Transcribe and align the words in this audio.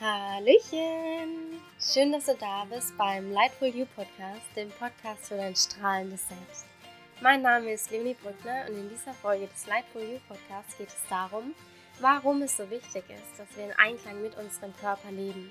Hallöchen! 0.00 1.60
Schön, 1.80 2.12
dass 2.12 2.26
du 2.26 2.36
da 2.36 2.64
bist 2.70 2.96
beim 2.96 3.32
Lightful 3.32 3.66
You 3.66 3.84
Podcast, 3.96 4.46
dem 4.54 4.70
Podcast 4.70 5.26
für 5.26 5.36
dein 5.36 5.56
strahlendes 5.56 6.28
Selbst. 6.28 6.66
Mein 7.20 7.42
Name 7.42 7.72
ist 7.72 7.90
Leonie 7.90 8.14
Brückner 8.14 8.66
und 8.68 8.76
in 8.76 8.88
dieser 8.90 9.12
Folge 9.12 9.48
des 9.48 9.66
Lightful 9.66 10.02
You 10.02 10.20
Podcasts 10.28 10.78
geht 10.78 10.86
es 10.86 11.02
darum, 11.10 11.52
warum 11.98 12.42
es 12.42 12.56
so 12.56 12.70
wichtig 12.70 13.02
ist, 13.08 13.40
dass 13.40 13.48
wir 13.56 13.64
in 13.64 13.72
Einklang 13.72 14.22
mit 14.22 14.36
unserem 14.36 14.72
Körper 14.76 15.10
leben. 15.10 15.50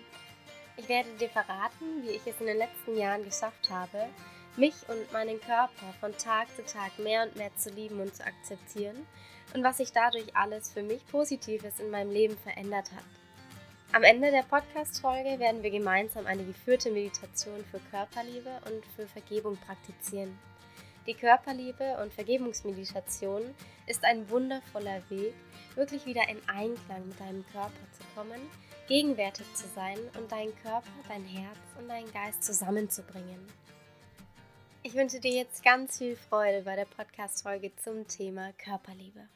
Ich 0.77 0.87
werde 0.87 1.09
dir 1.19 1.29
verraten, 1.29 2.03
wie 2.03 2.11
ich 2.11 2.25
es 2.25 2.39
in 2.39 2.47
den 2.47 2.57
letzten 2.57 2.95
Jahren 2.95 3.25
geschafft 3.25 3.69
habe, 3.69 4.07
mich 4.55 4.75
und 4.87 5.11
meinen 5.11 5.41
Körper 5.41 5.93
von 5.99 6.17
Tag 6.17 6.47
zu 6.55 6.63
Tag 6.63 6.97
mehr 6.99 7.23
und 7.23 7.35
mehr 7.35 7.53
zu 7.57 7.69
lieben 7.71 7.99
und 7.99 8.15
zu 8.15 8.25
akzeptieren 8.25 9.05
und 9.53 9.61
was 9.65 9.75
sich 9.75 9.91
dadurch 9.91 10.37
alles 10.37 10.71
für 10.71 10.83
mich 10.83 11.05
Positives 11.07 11.81
in 11.81 11.89
meinem 11.89 12.11
Leben 12.11 12.37
verändert 12.37 12.89
hat. 12.93 13.16
Am 13.93 14.03
Ende 14.03 14.29
der 14.31 14.43
Podcast-Folge 14.43 15.39
werden 15.39 15.63
wir 15.63 15.71
gemeinsam 15.71 16.25
eine 16.27 16.43
geführte 16.43 16.91
Meditation 16.91 17.63
für 17.71 17.79
Körperliebe 17.89 18.51
und 18.65 18.85
für 18.95 19.07
Vergebung 19.07 19.57
praktizieren. 19.57 20.37
Die 21.07 21.13
Körperliebe 21.13 21.97
und 22.03 22.13
Vergebungsmeditation 22.13 23.55
ist 23.87 24.03
ein 24.03 24.29
wundervoller 24.29 25.01
Weg, 25.09 25.33
wirklich 25.75 26.05
wieder 26.05 26.27
in 26.27 26.37
Einklang 26.49 27.07
mit 27.07 27.17
deinem 27.17 27.45
Körper 27.47 27.71
zu 27.97 28.03
kommen, 28.13 28.41
gegenwärtig 28.89 29.45
zu 29.53 29.65
sein 29.73 29.97
und 30.19 30.29
deinen 30.31 30.55
Körper, 30.63 30.91
dein 31.07 31.23
Herz 31.23 31.57
und 31.79 31.87
deinen 31.87 32.11
Geist 32.11 32.43
zusammenzubringen. 32.43 33.47
Ich 34.83 34.95
wünsche 34.95 35.21
dir 35.21 35.31
jetzt 35.31 35.63
ganz 35.63 35.97
viel 35.97 36.17
Freude 36.17 36.61
bei 36.63 36.75
der 36.75 36.85
Podcast-Folge 36.85 37.71
zum 37.77 38.05
Thema 38.05 38.51
Körperliebe. 38.57 39.29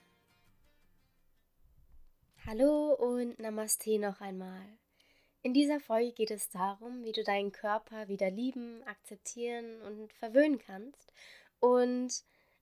Hallo 2.48 2.96
und 2.96 3.38
Namaste 3.38 4.00
noch 4.00 4.20
einmal. 4.20 4.66
In 5.44 5.54
dieser 5.54 5.80
Folge 5.80 6.12
geht 6.12 6.32
es 6.32 6.50
darum, 6.50 7.04
wie 7.04 7.12
du 7.12 7.24
deinen 7.24 7.52
Körper 7.52 8.08
wieder 8.08 8.32
lieben, 8.32 8.82
akzeptieren 8.88 9.80
und 9.84 10.12
verwöhnen 10.14 10.58
kannst 10.58 11.14
und 11.60 12.12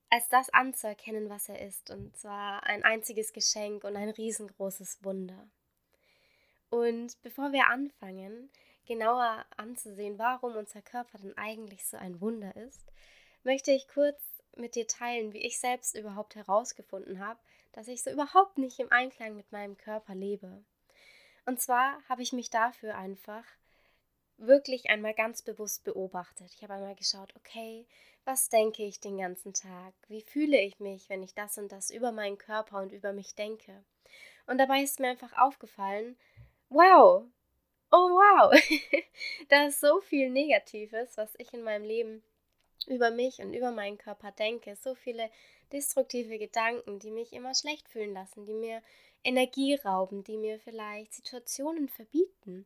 als 0.10 0.28
das 0.28 0.50
anzuerkennen, 0.50 1.30
was 1.30 1.48
er 1.48 1.66
ist, 1.66 1.92
und 1.92 2.16
zwar 2.18 2.66
ein 2.66 2.84
einziges 2.84 3.32
Geschenk 3.32 3.86
und 3.86 3.96
ein 3.96 4.10
riesengroßes 4.10 5.02
Wunder. 5.02 5.50
Und 6.70 7.20
bevor 7.22 7.54
wir 7.54 7.68
anfangen, 7.68 8.52
genauer 8.86 9.46
anzusehen, 9.56 10.20
warum 10.20 10.58
unser 10.58 10.82
Körper 10.82 11.20
denn 11.20 11.38
eigentlich 11.38 11.88
so 11.88 11.96
ein 11.96 12.20
Wunder 12.20 12.54
ist, 12.58 12.92
möchte 13.44 13.72
ich 13.72 13.88
kurz 13.88 14.22
mit 14.58 14.76
dir 14.76 14.88
teilen, 14.88 15.32
wie 15.32 15.46
ich 15.46 15.58
selbst 15.58 15.96
überhaupt 15.96 16.36
herausgefunden 16.36 17.26
habe, 17.26 17.40
dass 17.72 17.88
ich 17.88 18.04
so 18.04 18.10
überhaupt 18.10 18.58
nicht 18.58 18.80
im 18.80 18.92
Einklang 18.92 19.36
mit 19.36 19.52
meinem 19.52 19.78
Körper 19.78 20.16
lebe. 20.16 20.64
Und 21.46 21.60
zwar 21.60 21.98
habe 22.08 22.22
ich 22.22 22.34
mich 22.34 22.50
dafür 22.50 22.96
einfach 22.96 23.44
wirklich 24.38 24.90
einmal 24.90 25.14
ganz 25.14 25.42
bewusst 25.42 25.84
beobachtet. 25.84 26.52
Ich 26.56 26.64
habe 26.64 26.76
einmal 26.76 26.96
geschaut, 26.96 27.34
okay, 27.36 27.86
was 28.26 28.50
denke 28.50 28.84
ich 28.84 29.00
den 29.00 29.18
ganzen 29.18 29.54
Tag? 29.54 29.94
Wie 30.08 30.22
fühle 30.22 30.62
ich 30.62 30.80
mich, 30.80 31.10
wenn 31.10 31.24
ich 31.24 31.34
das 31.34 31.58
und 31.58 31.72
das 31.72 31.90
über 31.90 32.12
meinen 32.12 32.38
Körper 32.38 32.82
und 32.82 32.92
über 32.92 33.14
mich 33.14 33.36
denke? 33.36 33.84
Und 34.48 34.58
dabei 34.58 34.82
ist 34.82 35.00
mir 35.00 35.10
einfach 35.10 35.38
aufgefallen, 35.38 36.18
wow, 36.70 37.24
oh 37.92 38.10
wow, 38.10 38.54
da 39.50 39.66
ist 39.66 39.80
so 39.80 40.00
viel 40.02 40.30
Negatives, 40.30 41.18
was 41.18 41.34
ich 41.38 41.54
in 41.54 41.64
meinem 41.64 41.84
Leben 41.84 42.24
über 42.88 43.12
mich 43.12 43.40
und 43.40 43.54
über 43.54 43.72
meinen 43.72 43.98
Körper 43.98 44.32
denke, 44.32 44.76
so 44.76 44.96
viele 44.96 45.30
destruktive 45.72 46.38
Gedanken, 46.38 47.00
die 47.00 47.12
mich 47.12 47.34
immer 47.34 47.54
schlecht 47.56 47.90
fühlen 47.90 48.14
lassen, 48.14 48.46
die 48.46 48.54
mir 48.54 48.82
Energie 49.24 49.76
rauben, 49.76 50.24
die 50.24 50.38
mir 50.38 50.60
vielleicht 50.60 51.14
Situationen 51.14 51.90
verbieten 51.90 52.66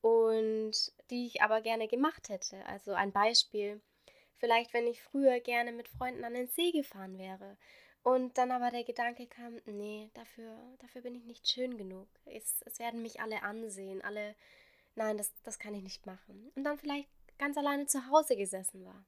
und 0.00 0.72
die 1.10 1.26
ich 1.26 1.42
aber 1.42 1.60
gerne 1.60 1.88
gemacht 1.88 2.28
hätte. 2.28 2.64
Also 2.66 2.92
ein 2.92 3.12
Beispiel, 3.12 3.80
vielleicht 4.36 4.74
wenn 4.74 4.86
ich 4.86 5.02
früher 5.02 5.40
gerne 5.40 5.72
mit 5.72 5.88
Freunden 5.88 6.24
an 6.24 6.34
den 6.34 6.48
See 6.48 6.72
gefahren 6.72 7.18
wäre 7.18 7.56
und 8.02 8.36
dann 8.36 8.50
aber 8.50 8.70
der 8.70 8.84
Gedanke 8.84 9.26
kam, 9.26 9.58
nee, 9.66 10.10
dafür, 10.14 10.56
dafür 10.78 11.02
bin 11.02 11.14
ich 11.14 11.24
nicht 11.24 11.48
schön 11.48 11.78
genug. 11.78 12.08
Es, 12.26 12.62
es 12.66 12.78
werden 12.78 13.02
mich 13.02 13.20
alle 13.20 13.42
ansehen, 13.42 14.02
alle, 14.02 14.34
nein, 14.94 15.16
das, 15.16 15.32
das 15.42 15.58
kann 15.58 15.74
ich 15.74 15.82
nicht 15.82 16.04
machen. 16.04 16.52
Und 16.54 16.64
dann 16.64 16.78
vielleicht 16.78 17.08
ganz 17.38 17.56
alleine 17.56 17.86
zu 17.86 18.06
Hause 18.10 18.36
gesessen 18.36 18.84
war 18.84 19.04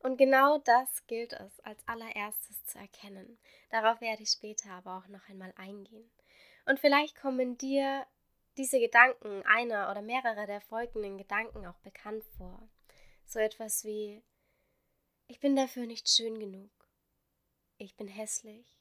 und 0.00 0.16
genau 0.16 0.58
das 0.58 1.06
gilt 1.06 1.32
es 1.32 1.60
als 1.60 1.86
allererstes 1.86 2.64
zu 2.64 2.78
erkennen. 2.78 3.38
Darauf 3.70 4.00
werde 4.00 4.22
ich 4.22 4.30
später 4.30 4.70
aber 4.70 4.98
auch 4.98 5.08
noch 5.08 5.28
einmal 5.28 5.52
eingehen. 5.56 6.10
Und 6.66 6.80
vielleicht 6.80 7.16
kommen 7.16 7.58
dir 7.58 8.06
diese 8.56 8.78
Gedanken, 8.78 9.42
einer 9.44 9.90
oder 9.90 10.02
mehrere 10.02 10.46
der 10.46 10.60
folgenden 10.60 11.18
Gedanken 11.18 11.66
auch 11.66 11.78
bekannt 11.78 12.24
vor. 12.36 12.68
So 13.24 13.38
etwas 13.38 13.84
wie, 13.84 14.22
ich 15.26 15.40
bin 15.40 15.56
dafür 15.56 15.86
nicht 15.86 16.08
schön 16.08 16.38
genug. 16.38 16.70
Ich 17.78 17.96
bin 17.96 18.08
hässlich. 18.08 18.78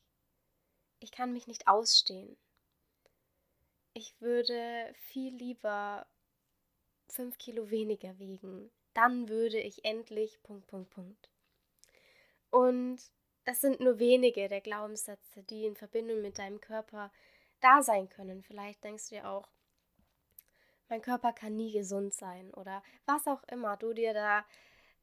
Ich 1.00 1.12
kann 1.12 1.34
mich 1.34 1.48
nicht 1.48 1.68
ausstehen. 1.68 2.38
Ich 3.94 4.20
würde 4.22 4.94
viel 4.96 5.36
lieber 5.36 6.08
fünf 7.08 7.38
Kilo 7.38 7.70
weniger 7.70 8.18
wiegen 8.20 8.72
dann 8.94 9.30
würde 9.30 9.60
ich 9.60 9.86
endlich. 9.86 10.42
Punkt, 10.44 10.68
Punkt, 10.68 10.90
Punkt. 10.92 11.30
Und 12.50 13.00
das 13.46 13.62
sind 13.62 13.80
nur 13.80 14.00
wenige 14.00 14.48
der 14.48 14.62
Glaubenssätze, 14.62 15.44
die 15.44 15.66
in 15.66 15.76
Verbindung 15.76 16.22
mit 16.22 16.38
deinem 16.38 16.62
Körper 16.62 17.12
da 17.62 17.82
sein 17.82 18.10
können. 18.10 18.44
Vielleicht 18.44 18.84
denkst 18.84 19.10
du 19.10 19.16
dir 19.16 19.30
auch, 19.30 19.48
mein 20.90 21.02
Körper 21.02 21.34
kann 21.34 21.56
nie 21.56 21.72
gesund 21.72 22.14
sein 22.14 22.54
oder 22.54 22.84
was 23.06 23.26
auch 23.28 23.44
immer 23.46 23.78
du 23.78 23.94
dir 23.94 24.14
da 24.14 24.46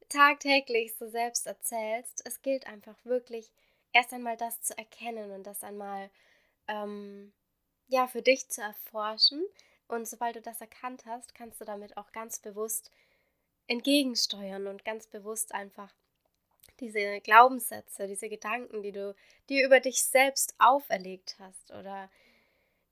tagtäglich 0.09 0.95
so 0.95 1.09
selbst 1.09 1.47
erzählst. 1.47 2.25
Es 2.25 2.41
gilt 2.41 2.67
einfach 2.67 2.95
wirklich 3.03 3.51
erst 3.93 4.13
einmal 4.13 4.37
das 4.37 4.61
zu 4.61 4.77
erkennen 4.77 5.31
und 5.31 5.43
das 5.43 5.63
einmal 5.63 6.09
ähm, 6.67 7.33
ja 7.87 8.07
für 8.07 8.21
dich 8.21 8.49
zu 8.49 8.61
erforschen. 8.61 9.43
Und 9.87 10.07
sobald 10.07 10.37
du 10.37 10.41
das 10.41 10.61
erkannt 10.61 11.05
hast, 11.05 11.35
kannst 11.35 11.59
du 11.59 11.65
damit 11.65 11.97
auch 11.97 12.11
ganz 12.13 12.39
bewusst 12.39 12.91
entgegensteuern 13.71 14.67
und 14.67 14.83
ganz 14.83 15.07
bewusst 15.07 15.53
einfach 15.53 15.93
diese 16.81 17.21
Glaubenssätze, 17.21 18.05
diese 18.05 18.27
Gedanken, 18.27 18.83
die 18.83 18.91
du 18.91 19.15
dir 19.47 19.65
über 19.65 19.79
dich 19.79 20.03
selbst 20.03 20.53
auferlegt 20.59 21.37
hast 21.39 21.71
oder 21.71 22.11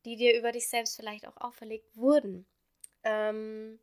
die 0.06 0.16
dir 0.16 0.38
über 0.38 0.54
dich 0.54 0.70
selbst 0.70 0.96
vielleicht 0.96 1.28
auch 1.28 1.36
auferlegt 1.36 1.98
wurden, 1.98 2.48
ähm, 3.04 3.78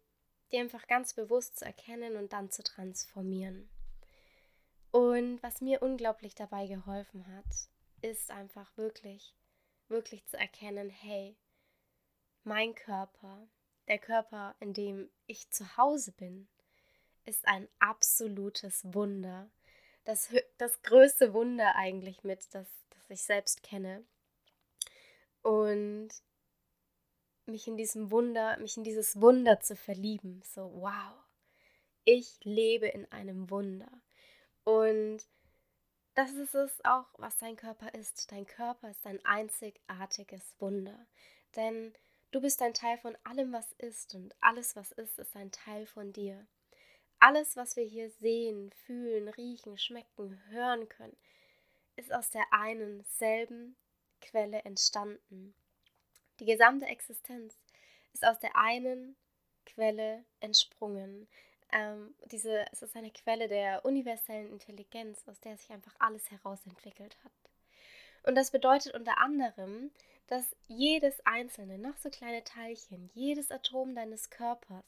die 0.51 0.57
einfach 0.57 0.87
ganz 0.87 1.12
bewusst 1.12 1.59
zu 1.59 1.67
erkennen 1.67 2.17
und 2.17 2.33
dann 2.33 2.51
zu 2.51 2.62
transformieren. 2.62 3.69
Und 4.91 5.43
was 5.43 5.61
mir 5.61 5.83
unglaublich 5.83 6.34
dabei 6.34 6.67
geholfen 6.67 7.27
hat, 7.27 7.69
ist 8.01 8.31
einfach 8.31 8.75
wirklich, 8.78 9.34
wirklich 9.89 10.25
zu 10.25 10.39
erkennen, 10.39 10.89
hey, 10.89 11.37
mein 12.43 12.75
Körper, 12.75 13.47
der 13.87 13.99
Körper, 13.99 14.57
in 14.61 14.73
dem 14.73 15.11
ich 15.27 15.51
zu 15.51 15.77
Hause 15.77 16.13
bin, 16.13 16.49
ist 17.27 17.47
ein 17.47 17.69
absolutes 17.79 18.83
Wunder. 18.95 19.51
Das, 20.05 20.31
das 20.59 20.83
größte 20.83 21.35
Wunder 21.35 21.75
eigentlich 21.75 22.25
mit, 22.25 22.55
das, 22.55 22.69
das 22.91 23.11
ich 23.11 23.23
selbst 23.23 23.63
kenne. 23.63 24.05
Und 25.43 26.11
mich 27.47 27.67
in 27.69 27.77
diesem 27.77 28.11
Wunder, 28.11 28.57
mich 28.59 28.77
in 28.77 28.85
dieses 28.85 29.21
Wunder 29.21 29.61
zu 29.61 29.77
verlieben. 29.77 30.43
So, 30.45 30.73
wow, 30.77 31.13
ich 32.05 32.39
lebe 32.45 32.87
in 32.87 33.11
einem 33.13 33.51
Wunder. 33.51 33.91
Und 34.65 35.19
das 36.15 36.33
ist 36.33 36.55
es 36.55 36.85
auch, 36.85 37.07
was 37.19 37.39
dein 37.39 37.57
Körper 37.57 37.95
ist. 37.95 38.33
Dein 38.33 38.47
Körper 38.47 38.91
ist 38.91 39.07
ein 39.07 39.25
einzigartiges 39.25 40.55
Wunder. 40.59 41.07
Denn 41.55 41.93
du 42.31 42.41
bist 42.41 42.63
ein 42.63 42.75
Teil 42.75 42.99
von 42.99 43.17
allem, 43.25 43.53
was 43.53 43.73
ist. 43.73 44.15
Und 44.15 44.35
alles, 44.41 44.77
was 44.77 44.93
ist, 44.93 45.19
ist 45.19 45.37
ein 45.37 45.53
Teil 45.53 45.87
von 45.87 46.13
dir. 46.13 46.47
Alles, 47.27 47.57
was 47.57 47.75
wir 47.75 47.83
hier 47.83 48.09
sehen, 48.09 48.71
fühlen, 48.84 49.27
riechen, 49.27 49.77
schmecken, 49.78 50.41
hören 50.51 50.89
können, 50.89 51.17
ist 51.97 52.15
aus 52.15 52.31
der 52.31 52.45
einen 52.53 53.03
selben 53.03 53.75
Quelle 54.21 54.65
entstanden. 54.65 55.53
Die 56.39 56.45
gesamte 56.45 56.87
Existenz 56.87 57.59
ist 58.13 58.25
aus 58.25 58.39
der 58.39 58.55
einen 58.55 59.17
Quelle 59.65 60.25
entsprungen. 60.39 61.27
Ähm, 61.73 62.15
diese, 62.27 62.65
es 62.71 62.83
ist 62.83 62.95
eine 62.95 63.11
Quelle 63.11 63.49
der 63.49 63.84
universellen 63.84 64.53
Intelligenz, 64.53 65.27
aus 65.27 65.41
der 65.41 65.57
sich 65.57 65.71
einfach 65.71 65.97
alles 65.99 66.31
herausentwickelt 66.31 67.17
hat. 67.25 67.33
Und 68.22 68.37
das 68.37 68.53
bedeutet 68.53 68.95
unter 68.95 69.19
anderem, 69.19 69.91
dass 70.29 70.55
jedes 70.69 71.19
einzelne, 71.27 71.77
noch 71.77 71.97
so 71.97 72.09
kleine 72.09 72.45
Teilchen, 72.45 73.11
jedes 73.15 73.51
Atom 73.51 73.97
deines 73.97 74.31
Körpers 74.31 74.87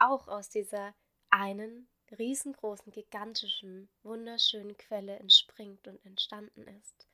auch 0.00 0.26
aus 0.26 0.48
dieser 0.48 0.92
einen 1.32 1.88
riesengroßen, 2.18 2.92
gigantischen, 2.92 3.88
wunderschönen 4.02 4.76
Quelle 4.76 5.18
entspringt 5.18 5.88
und 5.88 6.04
entstanden 6.04 6.66
ist. 6.68 7.06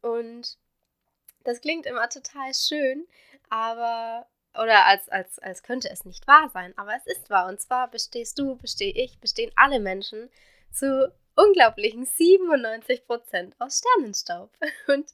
Und 0.00 0.58
das 1.44 1.60
klingt 1.60 1.86
immer 1.86 2.08
total 2.08 2.54
schön, 2.54 3.06
aber 3.50 4.26
oder 4.54 4.86
als, 4.86 5.08
als, 5.08 5.38
als 5.40 5.62
könnte 5.62 5.90
es 5.90 6.04
nicht 6.04 6.26
wahr 6.26 6.48
sein, 6.52 6.76
aber 6.78 6.94
es 6.94 7.06
ist 7.06 7.28
wahr. 7.28 7.48
Und 7.48 7.60
zwar 7.60 7.90
bestehst 7.90 8.38
du, 8.38 8.56
bestehe 8.56 8.92
ich, 8.92 9.18
bestehen 9.18 9.50
alle 9.56 9.80
Menschen 9.80 10.30
zu 10.72 11.12
unglaublichen 11.34 12.06
97 12.06 13.04
Prozent 13.04 13.56
aus 13.58 13.78
Sternenstaub. 13.78 14.56
Und 14.86 15.12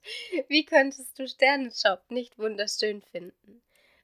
wie 0.49 0.67
könntest 0.67 1.19
du 1.19 1.27
Sternenstaub 1.27 2.11
nicht 2.11 2.38
wunderschön 2.38 3.00
finden? 3.00 3.62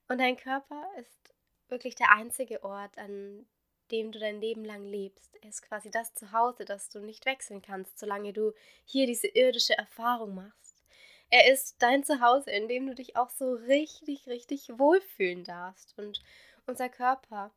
Und 0.08 0.18
dein 0.18 0.36
Körper 0.36 0.88
ist 0.98 1.34
wirklich 1.68 1.94
der 1.96 2.12
einzige 2.12 2.64
Ort, 2.64 2.96
an 2.96 3.46
dem 3.90 4.12
du 4.12 4.18
dein 4.18 4.40
Leben 4.40 4.64
lang 4.64 4.84
lebst. 4.84 5.36
Er 5.42 5.48
ist 5.48 5.62
quasi 5.62 5.90
das 5.90 6.14
Zuhause, 6.14 6.64
das 6.64 6.88
du 6.88 7.00
nicht 7.00 7.26
wechseln 7.26 7.62
kannst, 7.62 7.98
solange 7.98 8.32
du 8.32 8.52
hier 8.84 9.06
diese 9.06 9.28
irdische 9.28 9.76
Erfahrung 9.76 10.34
machst. 10.34 10.84
Er 11.30 11.52
ist 11.52 11.76
dein 11.80 12.04
Zuhause, 12.04 12.50
in 12.50 12.68
dem 12.68 12.86
du 12.86 12.94
dich 12.94 13.16
auch 13.16 13.30
so 13.30 13.54
richtig, 13.54 14.26
richtig 14.26 14.68
wohlfühlen 14.78 15.44
darfst. 15.44 15.98
Und 15.98 16.22
unser 16.66 16.88
Körper 16.88 17.52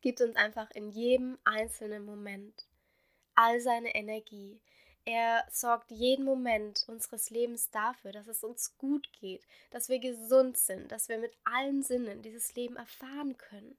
gibt 0.00 0.20
uns 0.20 0.36
einfach 0.36 0.70
in 0.70 0.90
jedem 0.90 1.38
einzelnen 1.44 2.04
Moment 2.04 2.66
all 3.34 3.60
seine 3.60 3.94
Energie. 3.94 4.60
Er 5.04 5.46
sorgt 5.50 5.90
jeden 5.90 6.24
Moment 6.24 6.84
unseres 6.86 7.30
Lebens 7.30 7.70
dafür, 7.70 8.12
dass 8.12 8.26
es 8.26 8.44
uns 8.44 8.76
gut 8.76 9.10
geht, 9.18 9.42
dass 9.70 9.88
wir 9.88 10.00
gesund 10.00 10.58
sind, 10.58 10.92
dass 10.92 11.08
wir 11.08 11.18
mit 11.18 11.32
allen 11.44 11.82
Sinnen 11.82 12.20
dieses 12.20 12.54
Leben 12.54 12.76
erfahren 12.76 13.36
können. 13.38 13.78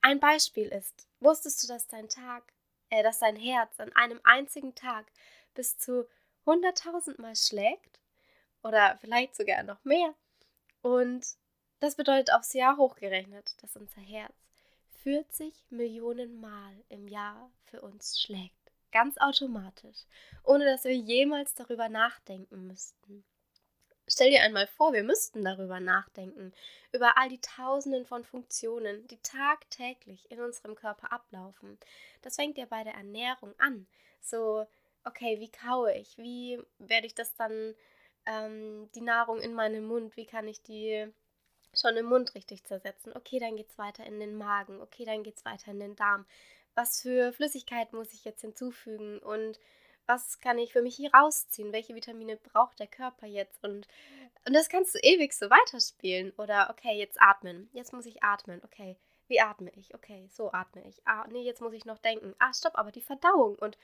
Ein 0.00 0.20
Beispiel 0.20 0.68
ist, 0.68 1.06
wusstest 1.20 1.62
du, 1.62 1.68
dass 1.68 1.86
dein 1.86 2.08
Tag, 2.08 2.52
äh, 2.90 3.02
dass 3.02 3.18
dein 3.18 3.36
Herz 3.36 3.78
an 3.78 3.92
einem 3.94 4.20
einzigen 4.24 4.74
Tag 4.74 5.06
bis 5.54 5.78
zu 5.78 6.08
100.000 6.46 7.20
Mal 7.20 7.36
schlägt? 7.36 8.00
Oder 8.62 8.98
vielleicht 9.00 9.36
sogar 9.36 9.62
noch 9.62 9.84
mehr. 9.84 10.14
Und 10.82 11.26
das 11.80 11.94
bedeutet 11.94 12.32
aufs 12.32 12.54
Jahr 12.54 12.76
hochgerechnet, 12.76 13.62
dass 13.62 13.76
unser 13.76 14.00
Herz 14.00 14.34
40 15.02 15.54
Millionen 15.70 16.40
Mal 16.40 16.84
im 16.88 17.06
Jahr 17.06 17.50
für 17.64 17.80
uns 17.80 18.20
schlägt 18.20 18.58
ganz 18.92 19.18
automatisch, 19.18 19.98
ohne 20.44 20.64
dass 20.64 20.84
wir 20.84 20.94
jemals 20.94 21.54
darüber 21.54 21.88
nachdenken 21.88 22.66
müssten. 22.66 23.24
Stell 24.08 24.30
dir 24.30 24.42
einmal 24.42 24.66
vor, 24.66 24.92
wir 24.92 25.04
müssten 25.04 25.44
darüber 25.44 25.80
nachdenken, 25.80 26.52
über 26.92 27.18
all 27.18 27.28
die 27.28 27.40
Tausenden 27.40 28.06
von 28.06 28.24
Funktionen, 28.24 29.06
die 29.08 29.20
tagtäglich 29.22 30.30
in 30.30 30.40
unserem 30.40 30.74
Körper 30.74 31.12
ablaufen. 31.12 31.78
Das 32.22 32.36
fängt 32.36 32.58
ja 32.58 32.66
bei 32.66 32.84
der 32.84 32.94
Ernährung 32.94 33.54
an. 33.58 33.86
So, 34.20 34.66
okay, 35.04 35.38
wie 35.40 35.50
kaue 35.50 35.94
ich? 35.94 36.16
Wie 36.18 36.60
werde 36.78 37.06
ich 37.06 37.14
das 37.14 37.34
dann, 37.34 37.74
ähm, 38.26 38.90
die 38.94 39.00
Nahrung 39.00 39.40
in 39.40 39.54
meinem 39.54 39.84
Mund, 39.84 40.16
wie 40.16 40.26
kann 40.26 40.48
ich 40.48 40.62
die 40.62 41.06
schon 41.74 41.96
im 41.96 42.06
Mund 42.06 42.34
richtig 42.34 42.64
zersetzen? 42.64 43.12
Okay, 43.14 43.38
dann 43.38 43.56
geht 43.56 43.70
es 43.70 43.78
weiter 43.78 44.04
in 44.04 44.18
den 44.20 44.36
Magen. 44.36 44.80
Okay, 44.80 45.04
dann 45.04 45.22
geht 45.22 45.36
es 45.36 45.44
weiter 45.44 45.70
in 45.70 45.80
den 45.80 45.96
Darm 45.96 46.26
was 46.78 47.02
für 47.02 47.32
Flüssigkeit 47.32 47.92
muss 47.92 48.14
ich 48.14 48.24
jetzt 48.24 48.40
hinzufügen 48.40 49.18
und 49.18 49.58
was 50.08 50.40
kann 50.40 50.58
ich 50.58 50.72
für 50.72 50.82
mich 50.82 50.96
hier 50.96 51.12
rausziehen, 51.12 51.72
welche 51.72 51.94
Vitamine 51.94 52.36
braucht 52.36 52.80
der 52.80 52.86
Körper 52.86 53.26
jetzt? 53.26 53.62
Und, 53.62 53.86
und 54.46 54.54
das 54.54 54.68
kannst 54.68 54.94
du 54.94 54.98
ewig 55.00 55.32
so 55.34 55.50
weiterspielen. 55.50 56.32
Oder 56.38 56.70
okay, 56.70 56.96
jetzt 56.96 57.20
atmen, 57.20 57.68
jetzt 57.72 57.92
muss 57.92 58.06
ich 58.06 58.22
atmen, 58.22 58.60
okay, 58.64 58.96
wie 59.28 59.40
atme 59.40 59.70
ich, 59.76 59.94
okay, 59.94 60.26
so 60.32 60.50
atme 60.52 60.82
ich, 60.88 61.06
ah, 61.06 61.26
nee, 61.28 61.42
jetzt 61.42 61.60
muss 61.60 61.74
ich 61.74 61.84
noch 61.84 61.98
denken, 61.98 62.34
ah, 62.38 62.52
stopp, 62.54 62.78
aber 62.78 62.90
die 62.90 63.02
Verdauung. 63.02 63.56
Und 63.56 63.76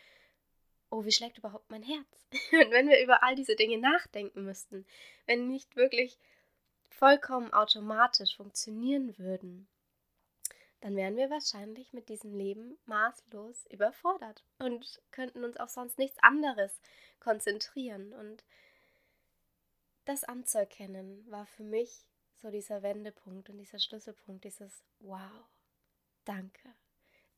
oh, 0.91 1.05
wie 1.05 1.13
schlägt 1.13 1.37
überhaupt 1.37 1.71
mein 1.71 1.83
Herz? 1.83 2.27
und 2.53 2.71
wenn 2.71 2.89
wir 2.89 3.03
über 3.03 3.23
all 3.23 3.35
diese 3.35 3.55
Dinge 3.55 3.79
nachdenken 3.79 4.45
müssten, 4.45 4.87
wenn 5.27 5.47
nicht 5.47 5.77
wirklich 5.77 6.19
vollkommen 6.89 7.53
automatisch 7.53 8.37
funktionieren 8.37 9.19
würden, 9.19 9.69
dann 10.85 10.97
wären 10.97 11.17
wir 11.17 11.31
wahrscheinlich 11.31 11.95
mit 11.95 12.11
diesem 12.11 12.35
Leben 12.35 12.77
maßlos 12.85 13.65
überfordert 13.71 14.45
und 14.59 15.01
könnten 15.13 15.43
uns 15.43 15.57
auf 15.57 15.71
sonst 15.71 15.97
nichts 15.97 16.23
anderes 16.23 16.79
konzentrieren. 17.21 18.13
Und 18.13 18.45
das 20.05 20.25
anzuerkennen 20.25 21.25
war 21.31 21.47
für 21.47 21.63
mich 21.63 22.05
so 22.35 22.51
dieser 22.51 22.83
Wendepunkt 22.83 23.49
und 23.49 23.57
dieser 23.57 23.79
Schlüsselpunkt, 23.79 24.45
dieses 24.45 24.85
Wow, 24.99 25.47
danke, 26.27 26.75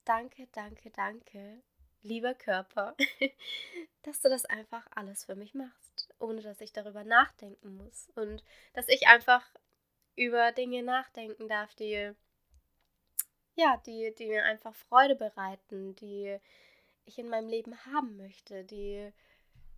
danke, 0.04 0.48
danke, 0.50 0.90
danke, 0.90 1.62
lieber 2.02 2.34
Körper, 2.34 2.96
dass 4.02 4.20
du 4.22 4.28
das 4.28 4.44
einfach 4.44 4.88
alles 4.90 5.24
für 5.24 5.36
mich 5.36 5.54
machst, 5.54 6.12
ohne 6.18 6.42
dass 6.42 6.60
ich 6.60 6.72
darüber 6.72 7.04
nachdenken 7.04 7.76
muss 7.76 8.10
und 8.16 8.42
dass 8.72 8.88
ich 8.88 9.06
einfach 9.06 9.48
über 10.16 10.50
Dinge 10.50 10.82
nachdenken 10.82 11.46
darf, 11.46 11.72
die 11.76 12.12
ja, 13.56 13.82
die, 13.86 14.14
die 14.14 14.26
mir 14.26 14.44
einfach 14.44 14.74
Freude 14.74 15.16
bereiten, 15.16 15.96
die 15.96 16.38
ich 17.04 17.18
in 17.18 17.28
meinem 17.28 17.48
Leben 17.48 17.74
haben 17.86 18.16
möchte, 18.16 18.64
die 18.64 19.12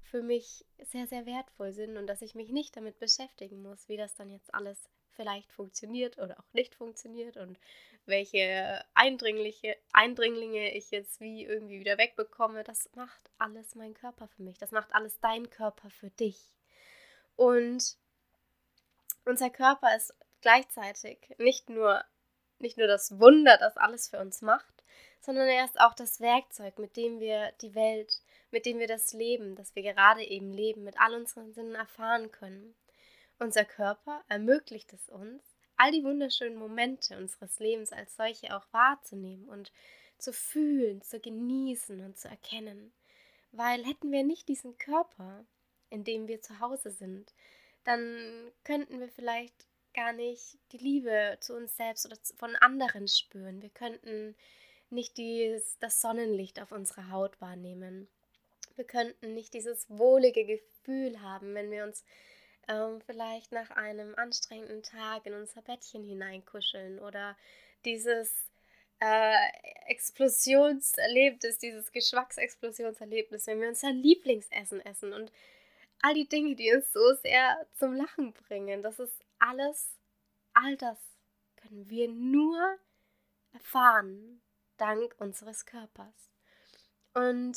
für 0.02 0.22
mich 0.22 0.64
sehr, 0.82 1.06
sehr 1.06 1.26
wertvoll 1.26 1.72
sind 1.72 1.96
und 1.96 2.06
dass 2.06 2.22
ich 2.22 2.34
mich 2.34 2.50
nicht 2.50 2.76
damit 2.76 2.98
beschäftigen 2.98 3.62
muss, 3.62 3.88
wie 3.88 3.96
das 3.96 4.14
dann 4.14 4.30
jetzt 4.30 4.52
alles 4.54 4.88
vielleicht 5.10 5.52
funktioniert 5.52 6.18
oder 6.18 6.38
auch 6.38 6.52
nicht 6.52 6.74
funktioniert 6.74 7.36
und 7.36 7.58
welche 8.06 8.84
Eindringliche, 8.94 9.76
Eindringlinge 9.92 10.72
ich 10.74 10.90
jetzt 10.90 11.20
wie 11.20 11.44
irgendwie 11.44 11.80
wieder 11.80 11.98
wegbekomme. 11.98 12.64
Das 12.64 12.88
macht 12.94 13.30
alles 13.36 13.74
mein 13.74 13.94
Körper 13.94 14.28
für 14.28 14.42
mich. 14.42 14.58
Das 14.58 14.70
macht 14.70 14.92
alles 14.94 15.20
dein 15.20 15.50
Körper 15.50 15.90
für 15.90 16.10
dich. 16.10 16.40
Und 17.36 17.96
unser 19.24 19.50
Körper 19.50 19.94
ist 19.94 20.14
gleichzeitig 20.40 21.18
nicht 21.38 21.68
nur 21.68 22.02
nicht 22.60 22.78
nur 22.78 22.86
das 22.86 23.18
Wunder, 23.18 23.56
das 23.58 23.76
alles 23.76 24.08
für 24.08 24.18
uns 24.18 24.42
macht, 24.42 24.84
sondern 25.20 25.48
er 25.48 25.64
ist 25.64 25.80
auch 25.80 25.94
das 25.94 26.20
Werkzeug, 26.20 26.78
mit 26.78 26.96
dem 26.96 27.20
wir 27.20 27.52
die 27.60 27.74
Welt, 27.74 28.22
mit 28.50 28.66
dem 28.66 28.78
wir 28.78 28.86
das 28.86 29.12
Leben, 29.12 29.56
das 29.56 29.74
wir 29.74 29.82
gerade 29.82 30.24
eben 30.24 30.52
leben, 30.52 30.84
mit 30.84 30.98
all 31.00 31.14
unseren 31.14 31.52
Sinnen 31.52 31.74
erfahren 31.74 32.30
können. 32.30 32.74
Unser 33.38 33.64
Körper 33.64 34.24
ermöglicht 34.28 34.92
es 34.92 35.08
uns, 35.08 35.42
all 35.76 35.92
die 35.92 36.02
wunderschönen 36.02 36.56
Momente 36.56 37.16
unseres 37.16 37.58
Lebens 37.60 37.92
als 37.92 38.16
solche 38.16 38.56
auch 38.56 38.66
wahrzunehmen 38.72 39.48
und 39.48 39.72
zu 40.18 40.32
fühlen, 40.32 41.02
zu 41.02 41.20
genießen 41.20 42.04
und 42.04 42.18
zu 42.18 42.28
erkennen. 42.28 42.92
Weil 43.52 43.84
hätten 43.84 44.10
wir 44.10 44.24
nicht 44.24 44.48
diesen 44.48 44.76
Körper, 44.78 45.44
in 45.90 46.04
dem 46.04 46.26
wir 46.26 46.42
zu 46.42 46.58
Hause 46.58 46.90
sind, 46.90 47.32
dann 47.84 48.50
könnten 48.64 49.00
wir 49.00 49.08
vielleicht 49.08 49.67
gar 49.94 50.12
nicht 50.12 50.58
die 50.72 50.78
Liebe 50.78 51.36
zu 51.40 51.54
uns 51.54 51.76
selbst 51.76 52.06
oder 52.06 52.16
von 52.36 52.56
anderen 52.56 53.08
spüren. 53.08 53.62
Wir 53.62 53.70
könnten 53.70 54.34
nicht 54.90 55.16
dieses, 55.16 55.78
das 55.78 56.00
Sonnenlicht 56.00 56.60
auf 56.60 56.72
unserer 56.72 57.10
Haut 57.10 57.40
wahrnehmen. 57.40 58.08
Wir 58.76 58.84
könnten 58.84 59.34
nicht 59.34 59.54
dieses 59.54 59.86
wohlige 59.90 60.44
Gefühl 60.44 61.20
haben, 61.20 61.54
wenn 61.54 61.70
wir 61.70 61.84
uns 61.84 62.04
ähm, 62.68 63.00
vielleicht 63.04 63.52
nach 63.52 63.70
einem 63.70 64.14
anstrengenden 64.14 64.82
Tag 64.82 65.26
in 65.26 65.34
unser 65.34 65.62
Bettchen 65.62 66.04
hineinkuscheln 66.04 66.98
oder 67.00 67.36
dieses 67.84 68.32
äh, 69.00 69.34
Explosionserlebnis, 69.86 71.58
dieses 71.58 71.92
Geschmacksexplosionserlebnis, 71.92 73.46
wenn 73.46 73.60
wir 73.60 73.68
unser 73.68 73.92
Lieblingsessen 73.92 74.84
essen 74.84 75.12
und 75.12 75.32
all 76.02 76.14
die 76.14 76.28
Dinge, 76.28 76.54
die 76.54 76.72
uns 76.72 76.92
so 76.92 77.14
sehr 77.22 77.66
zum 77.74 77.94
Lachen 77.94 78.32
bringen. 78.32 78.82
Das 78.82 78.98
ist 78.98 79.24
alles, 79.38 79.96
all 80.54 80.76
das 80.76 80.98
können 81.56 81.88
wir 81.88 82.08
nur 82.08 82.78
erfahren 83.52 84.42
dank 84.76 85.14
unseres 85.18 85.66
Körpers. 85.66 86.30
Und 87.14 87.56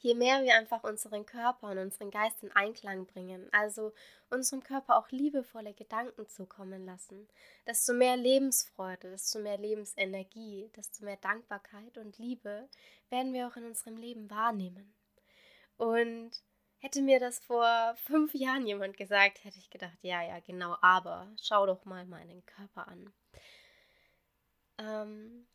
je 0.00 0.14
mehr 0.14 0.42
wir 0.42 0.54
einfach 0.54 0.84
unseren 0.84 1.26
Körper 1.26 1.70
und 1.70 1.78
unseren 1.78 2.10
Geist 2.10 2.42
in 2.42 2.52
Einklang 2.52 3.06
bringen, 3.06 3.48
also 3.52 3.92
unserem 4.30 4.62
Körper 4.62 4.96
auch 4.98 5.10
liebevolle 5.10 5.74
Gedanken 5.74 6.28
zukommen 6.28 6.84
lassen, 6.84 7.28
desto 7.66 7.92
mehr 7.92 8.16
Lebensfreude, 8.16 9.10
desto 9.10 9.40
mehr 9.40 9.58
Lebensenergie, 9.58 10.70
desto 10.76 11.04
mehr 11.04 11.16
Dankbarkeit 11.16 11.98
und 11.98 12.18
Liebe 12.18 12.68
werden 13.10 13.32
wir 13.32 13.48
auch 13.48 13.56
in 13.56 13.66
unserem 13.66 13.96
Leben 13.96 14.30
wahrnehmen. 14.30 14.94
Und 15.76 16.30
Hätte 16.80 17.02
mir 17.02 17.18
das 17.18 17.40
vor 17.40 17.96
fünf 18.04 18.34
Jahren 18.34 18.66
jemand 18.66 18.96
gesagt, 18.96 19.42
hätte 19.42 19.58
ich 19.58 19.68
gedacht, 19.68 19.98
ja, 20.02 20.22
ja, 20.22 20.38
genau, 20.40 20.76
aber 20.80 21.26
schau 21.42 21.66
doch 21.66 21.84
mal 21.84 22.04
meinen 22.04 22.44
Körper 22.46 22.86
an. 22.86 23.12
Ähm, 24.78 25.48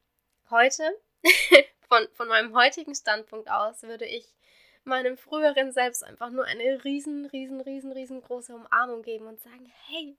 heute, 0.50 0.84
von, 1.88 2.08
von 2.12 2.28
meinem 2.28 2.54
heutigen 2.54 2.94
Standpunkt 2.94 3.50
aus, 3.50 3.84
würde 3.84 4.06
ich 4.06 4.36
meinem 4.84 5.18
früheren 5.18 5.72
Selbst 5.72 6.04
einfach 6.04 6.30
nur 6.30 6.44
eine 6.44 6.84
riesen, 6.84 7.26
riesen, 7.28 7.62
riesen, 7.62 7.94
riesengroße 7.94 8.54
Umarmung 8.54 9.02
geben 9.02 9.28
und 9.28 9.40
sagen, 9.40 9.72
hey, 9.88 10.18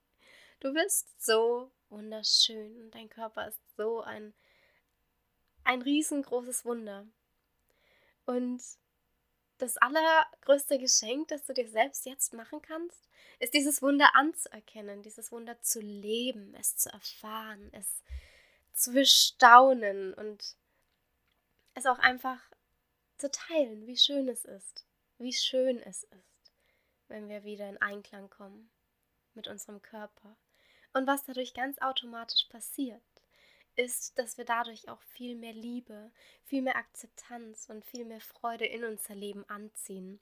du 0.59 0.73
bist 0.73 1.23
so 1.23 1.71
wunderschön 1.89 2.81
und 2.81 2.95
dein 2.95 3.09
Körper 3.09 3.47
ist 3.47 3.61
so 3.77 4.01
ein, 4.01 4.33
ein 5.63 5.83
riesengroßes 5.83 6.65
Wunder. 6.65 7.05
Und 8.25 8.63
das 9.57 9.77
allergrößte 9.77 10.77
Geschenk, 10.77 11.29
das 11.29 11.45
du 11.45 11.53
dir 11.53 11.67
selbst 11.67 12.05
jetzt 12.05 12.33
machen 12.33 12.61
kannst, 12.61 13.07
ist 13.39 13.53
dieses 13.53 13.81
Wunder 13.81 14.15
anzuerkennen, 14.15 15.01
dieses 15.01 15.31
Wunder 15.31 15.61
zu 15.61 15.79
leben, 15.79 16.55
es 16.59 16.75
zu 16.77 16.89
erfahren, 16.89 17.69
es 17.73 18.03
zu 18.73 18.93
bestaunen 18.93 20.13
und 20.13 20.55
es 21.73 21.85
auch 21.85 21.99
einfach 21.99 22.39
zu 23.17 23.31
teilen, 23.31 23.87
wie 23.87 23.97
schön 23.97 24.27
es 24.27 24.45
ist, 24.45 24.85
wie 25.17 25.33
schön 25.33 25.81
es 25.81 26.03
ist, 26.03 26.51
wenn 27.07 27.29
wir 27.29 27.43
wieder 27.43 27.69
in 27.69 27.81
Einklang 27.81 28.29
kommen 28.29 28.69
mit 29.33 29.47
unserem 29.47 29.81
Körper. 29.81 30.37
Und 30.93 31.07
was 31.07 31.23
dadurch 31.23 31.53
ganz 31.53 31.77
automatisch 31.79 32.45
passiert, 32.45 33.03
ist, 33.75 34.17
dass 34.17 34.37
wir 34.37 34.45
dadurch 34.45 34.89
auch 34.89 35.01
viel 35.01 35.35
mehr 35.35 35.53
Liebe, 35.53 36.11
viel 36.43 36.61
mehr 36.61 36.75
Akzeptanz 36.75 37.69
und 37.69 37.85
viel 37.85 38.05
mehr 38.05 38.21
Freude 38.21 38.65
in 38.65 38.83
unser 38.83 39.15
Leben 39.15 39.47
anziehen. 39.49 40.19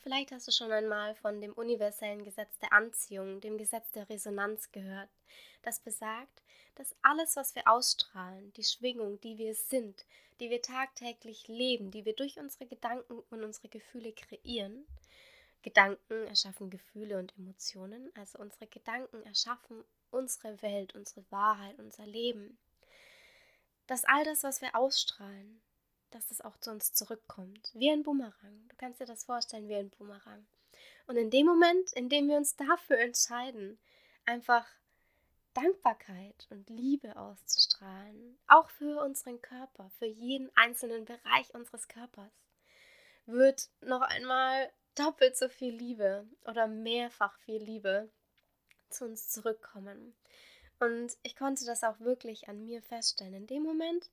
Vielleicht 0.00 0.32
hast 0.32 0.46
du 0.46 0.52
schon 0.52 0.70
einmal 0.70 1.14
von 1.14 1.40
dem 1.40 1.52
universellen 1.54 2.24
Gesetz 2.24 2.58
der 2.58 2.72
Anziehung, 2.72 3.40
dem 3.40 3.56
Gesetz 3.56 3.90
der 3.92 4.08
Resonanz 4.08 4.70
gehört, 4.70 5.08
das 5.62 5.80
besagt, 5.80 6.42
dass 6.74 6.94
alles, 7.02 7.36
was 7.36 7.54
wir 7.54 7.66
ausstrahlen, 7.66 8.52
die 8.52 8.64
Schwingung, 8.64 9.20
die 9.20 9.38
wir 9.38 9.54
sind, 9.54 10.04
die 10.40 10.50
wir 10.50 10.60
tagtäglich 10.60 11.48
leben, 11.48 11.90
die 11.90 12.04
wir 12.04 12.14
durch 12.14 12.38
unsere 12.38 12.66
Gedanken 12.66 13.20
und 13.30 13.44
unsere 13.44 13.68
Gefühle 13.68 14.12
kreieren, 14.12 14.84
Gedanken 15.62 16.26
erschaffen 16.26 16.68
Gefühle 16.68 17.18
und 17.18 17.34
Emotionen, 17.38 18.12
also 18.14 18.38
unsere 18.38 18.66
Gedanken 18.66 19.22
erschaffen 19.22 19.84
unsere 20.10 20.62
Welt, 20.62 20.94
unsere 20.94 21.24
Wahrheit, 21.30 21.78
unser 21.78 22.06
Leben 22.06 22.56
dass 23.86 24.04
all 24.04 24.24
das, 24.24 24.42
was 24.42 24.60
wir 24.60 24.74
ausstrahlen, 24.74 25.60
dass 26.10 26.28
das 26.28 26.40
auch 26.40 26.56
zu 26.58 26.70
uns 26.70 26.92
zurückkommt. 26.92 27.70
Wie 27.74 27.90
ein 27.90 28.02
Bumerang. 28.02 28.68
Du 28.68 28.76
kannst 28.76 29.00
dir 29.00 29.06
das 29.06 29.24
vorstellen 29.24 29.68
wie 29.68 29.74
ein 29.74 29.90
Bumerang. 29.90 30.46
Und 31.06 31.16
in 31.16 31.30
dem 31.30 31.46
Moment, 31.46 31.92
in 31.92 32.08
dem 32.08 32.28
wir 32.28 32.36
uns 32.36 32.56
dafür 32.56 32.98
entscheiden, 32.98 33.78
einfach 34.24 34.66
Dankbarkeit 35.52 36.46
und 36.50 36.68
Liebe 36.70 37.16
auszustrahlen, 37.16 38.38
auch 38.46 38.70
für 38.70 39.02
unseren 39.02 39.40
Körper, 39.42 39.90
für 39.98 40.06
jeden 40.06 40.50
einzelnen 40.56 41.04
Bereich 41.04 41.52
unseres 41.54 41.88
Körpers, 41.88 42.32
wird 43.26 43.68
noch 43.80 44.02
einmal 44.02 44.70
doppelt 44.94 45.36
so 45.36 45.48
viel 45.48 45.74
Liebe 45.74 46.26
oder 46.44 46.66
mehrfach 46.66 47.36
viel 47.40 47.62
Liebe 47.62 48.08
zu 48.88 49.04
uns 49.04 49.28
zurückkommen. 49.28 50.14
Und 50.84 51.16
ich 51.22 51.34
konnte 51.34 51.64
das 51.64 51.82
auch 51.82 51.98
wirklich 52.00 52.48
an 52.48 52.62
mir 52.66 52.82
feststellen 52.82 53.32
in 53.32 53.46
dem 53.46 53.62
Moment. 53.62 54.10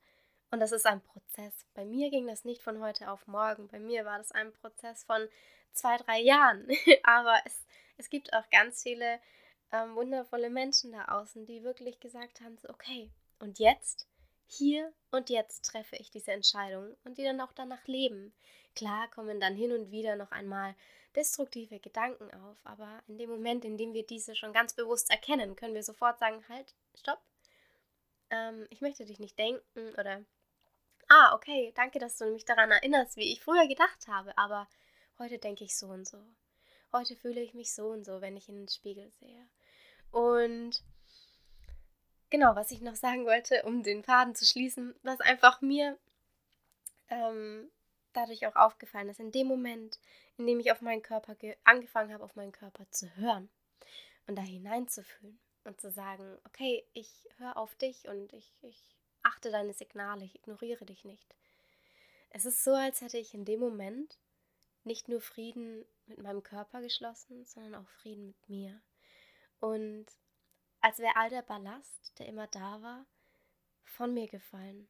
Und 0.51 0.61
das 0.61 0.71
ist 0.71 0.85
ein 0.85 1.01
Prozess. 1.01 1.65
Bei 1.73 1.83
mir 1.83 2.09
ging 2.09 2.27
das 2.27 2.45
nicht 2.45 2.61
von 2.61 2.81
heute 2.81 3.11
auf 3.11 3.27
morgen. 3.27 3.67
Bei 3.67 3.79
mir 3.79 4.05
war 4.05 4.17
das 4.17 4.31
ein 4.31 4.53
Prozess 4.53 5.03
von 5.03 5.27
zwei, 5.73 5.97
drei 5.97 6.21
Jahren. 6.21 6.67
Aber 7.03 7.37
es, 7.45 7.65
es 7.97 8.09
gibt 8.09 8.31
auch 8.33 8.49
ganz 8.51 8.83
viele 8.83 9.19
ähm, 9.73 9.95
wundervolle 9.95 10.49
Menschen 10.49 10.93
da 10.93 11.05
außen, 11.05 11.45
die 11.45 11.63
wirklich 11.63 11.99
gesagt 11.99 12.39
haben, 12.39 12.57
okay, 12.69 13.11
und 13.39 13.59
jetzt, 13.59 14.07
hier 14.47 14.93
und 15.11 15.29
jetzt 15.29 15.65
treffe 15.65 15.97
ich 15.97 16.09
diese 16.09 16.31
Entscheidung 16.31 16.95
und 17.03 17.17
die 17.17 17.23
dann 17.23 17.41
auch 17.41 17.51
danach 17.51 17.85
leben. 17.85 18.33
Klar 18.75 19.09
kommen 19.09 19.39
dann 19.39 19.55
hin 19.55 19.71
und 19.71 19.91
wieder 19.91 20.15
noch 20.15 20.31
einmal 20.31 20.75
destruktive 21.15 21.79
Gedanken 21.79 22.33
auf, 22.33 22.57
aber 22.63 23.03
in 23.07 23.17
dem 23.17 23.29
Moment, 23.29 23.65
in 23.65 23.77
dem 23.77 23.93
wir 23.93 24.05
diese 24.05 24.35
schon 24.35 24.53
ganz 24.53 24.73
bewusst 24.73 25.11
erkennen, 25.11 25.55
können 25.55 25.73
wir 25.73 25.83
sofort 25.83 26.19
sagen, 26.19 26.43
halt, 26.47 26.73
stopp, 26.95 27.21
ähm, 28.29 28.65
ich 28.69 28.81
möchte 28.81 29.05
dich 29.05 29.19
nicht 29.19 29.37
denken 29.37 29.93
oder, 29.97 30.23
ah, 31.09 31.35
okay, 31.35 31.73
danke, 31.75 31.99
dass 31.99 32.17
du 32.17 32.25
mich 32.31 32.45
daran 32.45 32.71
erinnerst, 32.71 33.17
wie 33.17 33.31
ich 33.31 33.41
früher 33.41 33.67
gedacht 33.67 34.07
habe, 34.07 34.37
aber 34.37 34.67
heute 35.19 35.37
denke 35.37 35.65
ich 35.65 35.75
so 35.77 35.87
und 35.87 36.07
so. 36.07 36.23
Heute 36.93 37.15
fühle 37.15 37.41
ich 37.41 37.53
mich 37.53 37.73
so 37.73 37.89
und 37.89 38.05
so, 38.05 38.21
wenn 38.21 38.37
ich 38.37 38.49
in 38.49 38.55
den 38.55 38.67
Spiegel 38.67 39.09
sehe. 39.11 39.47
Und 40.11 40.81
genau, 42.29 42.55
was 42.55 42.71
ich 42.71 42.81
noch 42.81 42.95
sagen 42.95 43.25
wollte, 43.25 43.63
um 43.63 43.83
den 43.83 44.03
Faden 44.03 44.35
zu 44.35 44.45
schließen, 44.45 44.95
was 45.03 45.21
einfach 45.21 45.61
mir 45.61 45.97
ähm, 47.09 47.69
dadurch 48.13 48.45
auch 48.47 48.55
aufgefallen 48.55 49.09
ist, 49.09 49.19
in 49.19 49.31
dem 49.31 49.47
Moment, 49.47 49.99
in 50.37 50.47
dem 50.47 50.59
ich 50.59 50.71
auf 50.71 50.81
meinen 50.81 51.01
Körper 51.01 51.35
angefangen 51.63 52.13
habe, 52.13 52.23
auf 52.23 52.35
meinen 52.35 52.51
Körper 52.51 52.89
zu 52.91 53.15
hören 53.15 53.49
und 54.27 54.35
da 54.35 54.41
hineinzufühlen 54.41 55.39
und 55.63 55.79
zu 55.79 55.91
sagen, 55.91 56.37
okay, 56.45 56.85
ich 56.93 57.29
höre 57.37 57.57
auf 57.57 57.75
dich 57.75 58.07
und 58.07 58.33
ich, 58.33 58.53
ich 58.61 58.95
achte 59.23 59.51
deine 59.51 59.73
Signale, 59.73 60.25
ich 60.25 60.35
ignoriere 60.35 60.85
dich 60.85 61.05
nicht. 61.05 61.35
Es 62.29 62.45
ist 62.45 62.63
so, 62.63 62.73
als 62.73 63.01
hätte 63.01 63.17
ich 63.17 63.33
in 63.33 63.45
dem 63.45 63.59
Moment 63.59 64.17
nicht 64.83 65.09
nur 65.09 65.21
Frieden 65.21 65.85
mit 66.05 66.21
meinem 66.21 66.43
Körper 66.43 66.81
geschlossen, 66.81 67.45
sondern 67.45 67.75
auch 67.75 67.89
Frieden 68.01 68.27
mit 68.27 68.49
mir. 68.49 68.81
Und 69.59 70.07
als 70.79 70.97
wäre 70.97 71.15
all 71.15 71.29
der 71.29 71.43
Ballast, 71.43 72.17
der 72.17 72.27
immer 72.27 72.47
da 72.47 72.81
war, 72.81 73.05
von 73.83 74.13
mir 74.13 74.27
gefallen. 74.27 74.87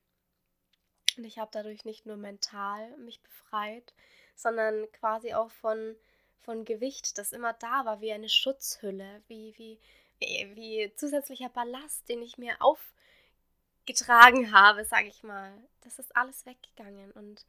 Und 1.17 1.25
ich 1.25 1.39
habe 1.39 1.51
dadurch 1.51 1.85
nicht 1.85 2.05
nur 2.05 2.17
mental 2.17 2.95
mich 2.97 3.21
befreit, 3.21 3.93
sondern 4.35 4.91
quasi 4.91 5.33
auch 5.33 5.51
von, 5.51 5.95
von 6.39 6.65
Gewicht, 6.65 7.17
das 7.17 7.33
immer 7.33 7.53
da 7.53 7.85
war, 7.85 8.01
wie 8.01 8.11
eine 8.11 8.29
Schutzhülle, 8.29 9.21
wie, 9.27 9.53
wie, 9.57 9.79
wie, 10.19 10.55
wie 10.55 10.95
zusätzlicher 10.95 11.49
Ballast, 11.49 12.07
den 12.09 12.21
ich 12.21 12.37
mir 12.37 12.55
aufgetragen 12.59 14.51
habe, 14.51 14.85
sage 14.85 15.07
ich 15.07 15.23
mal. 15.23 15.51
Das 15.81 15.99
ist 15.99 16.15
alles 16.15 16.45
weggegangen 16.45 17.11
und 17.11 17.45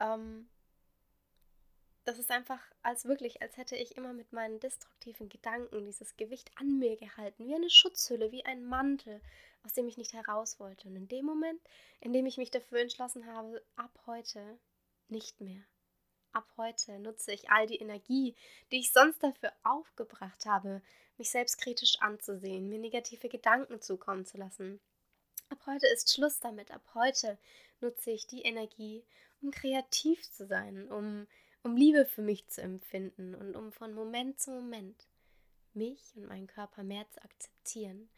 ähm, 0.00 0.48
das 2.04 2.18
ist 2.18 2.30
einfach 2.30 2.60
als 2.82 3.06
wirklich, 3.06 3.40
als 3.40 3.56
hätte 3.56 3.76
ich 3.76 3.96
immer 3.96 4.12
mit 4.12 4.32
meinen 4.32 4.60
destruktiven 4.60 5.28
Gedanken 5.28 5.84
dieses 5.84 6.16
Gewicht 6.16 6.50
an 6.56 6.78
mir 6.78 6.96
gehalten, 6.96 7.46
wie 7.46 7.54
eine 7.54 7.70
Schutzhülle, 7.70 8.30
wie 8.30 8.44
ein 8.44 8.64
Mantel, 8.64 9.20
aus 9.64 9.72
dem 9.72 9.88
ich 9.88 9.96
nicht 9.96 10.12
heraus 10.12 10.60
wollte. 10.60 10.88
Und 10.88 10.96
in 10.96 11.08
dem 11.08 11.24
Moment, 11.24 11.60
in 12.00 12.12
dem 12.12 12.26
ich 12.26 12.36
mich 12.36 12.50
dafür 12.50 12.80
entschlossen 12.80 13.26
habe, 13.26 13.62
ab 13.76 13.98
heute 14.06 14.58
nicht 15.08 15.40
mehr. 15.40 15.62
Ab 16.32 16.46
heute 16.56 16.98
nutze 16.98 17.32
ich 17.32 17.50
all 17.50 17.66
die 17.66 17.78
Energie, 17.78 18.34
die 18.70 18.80
ich 18.80 18.92
sonst 18.92 19.22
dafür 19.22 19.52
aufgebracht 19.62 20.46
habe, 20.46 20.82
mich 21.16 21.30
selbstkritisch 21.30 22.00
anzusehen, 22.00 22.68
mir 22.68 22.78
negative 22.78 23.28
Gedanken 23.28 23.80
zukommen 23.80 24.26
zu 24.26 24.36
lassen. 24.36 24.80
Ab 25.48 25.58
heute 25.66 25.86
ist 25.86 26.12
Schluss 26.12 26.40
damit. 26.40 26.70
Ab 26.70 26.82
heute 26.94 27.38
nutze 27.80 28.10
ich 28.10 28.26
die 28.26 28.42
Energie, 28.42 29.04
um 29.42 29.50
kreativ 29.52 30.28
zu 30.32 30.46
sein, 30.46 30.90
um, 30.90 31.26
um 31.64 31.76
Liebe 31.76 32.04
für 32.04 32.22
mich 32.22 32.46
zu 32.48 32.60
empfinden 32.62 33.34
und 33.34 33.56
um 33.56 33.72
von 33.72 33.94
Moment 33.94 34.38
zu 34.38 34.50
Moment 34.52 35.08
mich 35.72 36.14
und 36.14 36.26
meinen 36.26 36.46
Körper 36.46 36.84
mehr 36.84 37.08
zu 37.10 37.22
akzeptieren, 37.24 38.08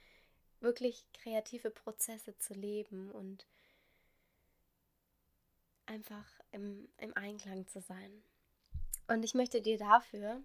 wirklich 0.60 1.06
kreative 1.14 1.70
Prozesse 1.70 2.36
zu 2.38 2.54
leben 2.54 3.10
und 3.12 3.46
einfach 5.86 6.26
im, 6.50 6.88
im 6.98 7.16
Einklang 7.16 7.66
zu 7.68 7.80
sein. 7.80 8.22
Und 9.06 9.24
ich 9.24 9.34
möchte 9.34 9.62
dir 9.62 9.78
dafür 9.78 10.42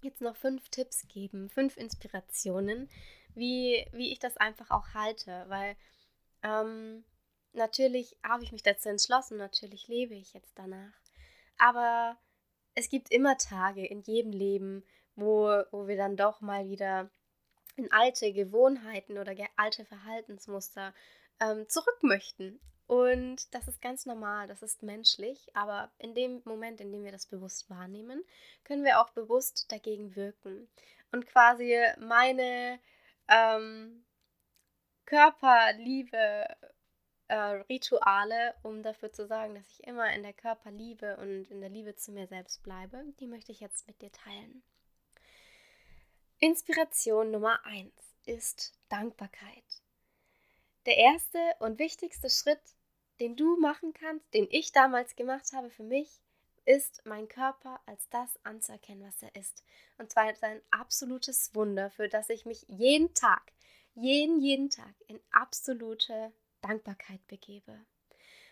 jetzt 0.00 0.22
noch 0.22 0.36
fünf 0.36 0.68
Tipps 0.70 1.06
geben, 1.08 1.50
fünf 1.50 1.76
Inspirationen, 1.76 2.88
wie, 3.34 3.86
wie 3.92 4.12
ich 4.12 4.18
das 4.18 4.38
einfach 4.38 4.70
auch 4.70 4.94
halte, 4.94 5.44
weil 5.48 5.76
ähm, 6.42 7.04
natürlich 7.52 8.16
habe 8.22 8.42
ich 8.42 8.52
mich 8.52 8.62
dazu 8.62 8.88
entschlossen, 8.88 9.36
natürlich 9.36 9.88
lebe 9.88 10.14
ich 10.14 10.32
jetzt 10.32 10.52
danach, 10.56 10.94
aber 11.58 12.16
es 12.74 12.88
gibt 12.88 13.10
immer 13.10 13.36
Tage 13.38 13.84
in 13.86 14.02
jedem 14.02 14.32
Leben, 14.32 14.84
wo, 15.14 15.62
wo 15.70 15.86
wir 15.86 15.96
dann 15.96 16.16
doch 16.16 16.40
mal 16.40 16.68
wieder 16.68 17.10
in 17.76 17.90
alte 17.92 18.32
Gewohnheiten 18.32 19.18
oder 19.18 19.34
alte 19.56 19.84
Verhaltensmuster 19.84 20.94
ähm, 21.40 21.68
zurück 21.68 21.98
möchten. 22.02 22.60
Und 22.86 23.52
das 23.52 23.66
ist 23.66 23.82
ganz 23.82 24.06
normal, 24.06 24.46
das 24.46 24.62
ist 24.62 24.82
menschlich, 24.82 25.48
aber 25.54 25.90
in 25.98 26.14
dem 26.14 26.40
Moment, 26.44 26.80
in 26.80 26.92
dem 26.92 27.02
wir 27.02 27.10
das 27.10 27.26
bewusst 27.26 27.68
wahrnehmen, 27.68 28.22
können 28.62 28.84
wir 28.84 29.00
auch 29.00 29.10
bewusst 29.10 29.70
dagegen 29.72 30.14
wirken. 30.14 30.68
Und 31.10 31.26
quasi 31.26 31.76
meine 31.98 32.78
ähm, 33.28 34.04
Körperliebe 35.04 36.46
äh, 37.28 37.34
Rituale, 37.34 38.54
um 38.62 38.82
dafür 38.82 39.12
zu 39.12 39.26
sagen, 39.26 39.54
dass 39.54 39.68
ich 39.68 39.86
immer 39.86 40.12
in 40.14 40.22
der 40.22 40.32
Körperliebe 40.32 41.16
und 41.16 41.50
in 41.50 41.60
der 41.60 41.70
Liebe 41.70 41.96
zu 41.96 42.12
mir 42.12 42.26
selbst 42.26 42.62
bleibe, 42.62 43.02
die 43.20 43.26
möchte 43.26 43.52
ich 43.52 43.60
jetzt 43.60 43.86
mit 43.86 44.00
dir 44.00 44.12
teilen. 44.12 44.62
Inspiration 46.38 47.30
Nummer 47.30 47.64
1 47.64 47.90
ist 48.26 48.78
Dankbarkeit. 48.88 49.82
Der 50.84 50.96
erste 50.96 51.38
und 51.60 51.78
wichtigste 51.78 52.30
Schritt, 52.30 52.60
den 53.20 53.36
du 53.36 53.56
machen 53.56 53.92
kannst, 53.94 54.32
den 54.34 54.46
ich 54.50 54.72
damals 54.72 55.16
gemacht 55.16 55.52
habe 55.52 55.70
für 55.70 55.82
mich, 55.82 56.20
ist, 56.66 57.04
meinen 57.06 57.28
Körper 57.28 57.80
als 57.86 58.08
das 58.10 58.38
anzuerkennen, 58.44 59.06
was 59.06 59.22
er 59.22 59.34
ist. 59.34 59.64
Und 59.98 60.10
zwar 60.10 60.24
als 60.24 60.42
ein 60.42 60.60
absolutes 60.70 61.54
Wunder, 61.54 61.90
für 61.90 62.08
das 62.08 62.28
ich 62.28 62.44
mich 62.44 62.64
jeden 62.68 63.14
Tag, 63.14 63.52
jeden, 63.94 64.40
jeden 64.40 64.68
Tag 64.68 64.94
in 65.06 65.20
absolute 65.30 66.32
Dankbarkeit 66.66 67.24
begebe. 67.28 67.84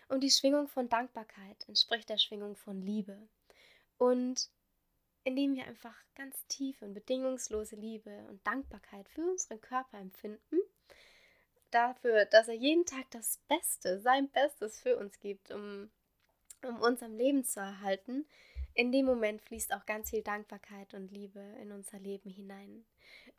Und 0.07 0.21
die 0.21 0.29
Schwingung 0.29 0.67
von 0.67 0.87
Dankbarkeit 0.87 1.67
entspricht 1.67 2.09
der 2.09 2.17
Schwingung 2.17 2.55
von 2.55 2.81
Liebe. 2.81 3.27
Und 3.97 4.49
indem 5.23 5.55
wir 5.55 5.65
einfach 5.65 5.95
ganz 6.15 6.45
tiefe 6.47 6.85
und 6.85 6.93
bedingungslose 6.93 7.75
Liebe 7.75 8.25
und 8.29 8.45
Dankbarkeit 8.45 9.09
für 9.09 9.23
unseren 9.23 9.59
Körper 9.59 9.97
empfinden, 9.97 10.59
dafür, 11.71 12.25
dass 12.25 12.47
er 12.47 12.53
jeden 12.53 12.85
Tag 12.85 13.09
das 13.11 13.39
Beste, 13.49 13.99
sein 13.99 14.29
Bestes 14.29 14.79
für 14.79 14.97
uns 14.97 15.19
gibt, 15.19 15.51
um, 15.51 15.89
um 16.63 16.79
uns 16.79 17.01
am 17.01 17.15
Leben 17.15 17.43
zu 17.43 17.59
erhalten, 17.59 18.25
in 18.75 18.91
dem 18.91 19.05
Moment 19.05 19.41
fließt 19.41 19.73
auch 19.73 19.85
ganz 19.85 20.09
viel 20.09 20.21
Dankbarkeit 20.21 20.93
und 20.93 21.11
Liebe 21.11 21.39
in 21.61 21.71
unser 21.71 21.97
Leben 21.97 22.29
hinein. 22.29 22.85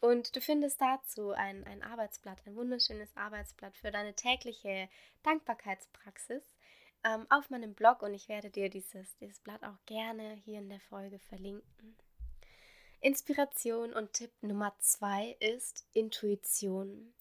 Und 0.01 0.35
du 0.35 0.41
findest 0.41 0.81
dazu 0.81 1.31
ein, 1.33 1.65
ein 1.65 1.83
Arbeitsblatt, 1.83 2.43
ein 2.47 2.57
wunderschönes 2.57 3.15
Arbeitsblatt 3.17 3.77
für 3.77 3.91
deine 3.91 4.15
tägliche 4.15 4.89
Dankbarkeitspraxis 5.23 6.43
ähm, 7.05 7.27
auf 7.29 7.51
meinem 7.51 7.75
Blog 7.75 8.03
und 8.03 8.15
ich 8.15 8.29
werde 8.29 8.51
dir 8.51 8.71
dieses, 8.71 9.17
dieses 9.19 9.41
Blatt 9.41 9.63
auch 9.63 9.79
gerne 9.85 10.35
hier 10.45 10.59
in 10.59 10.71
der 10.71 10.81
Folge 10.81 11.19
verlinken. 11.19 11.97
Inspiration 13.01 13.93
und 13.93 14.15
Tipp 14.15 14.33
Nummer 14.41 14.75
zwei 14.81 15.37
ist 15.39 15.87
Intuition. 15.93 17.13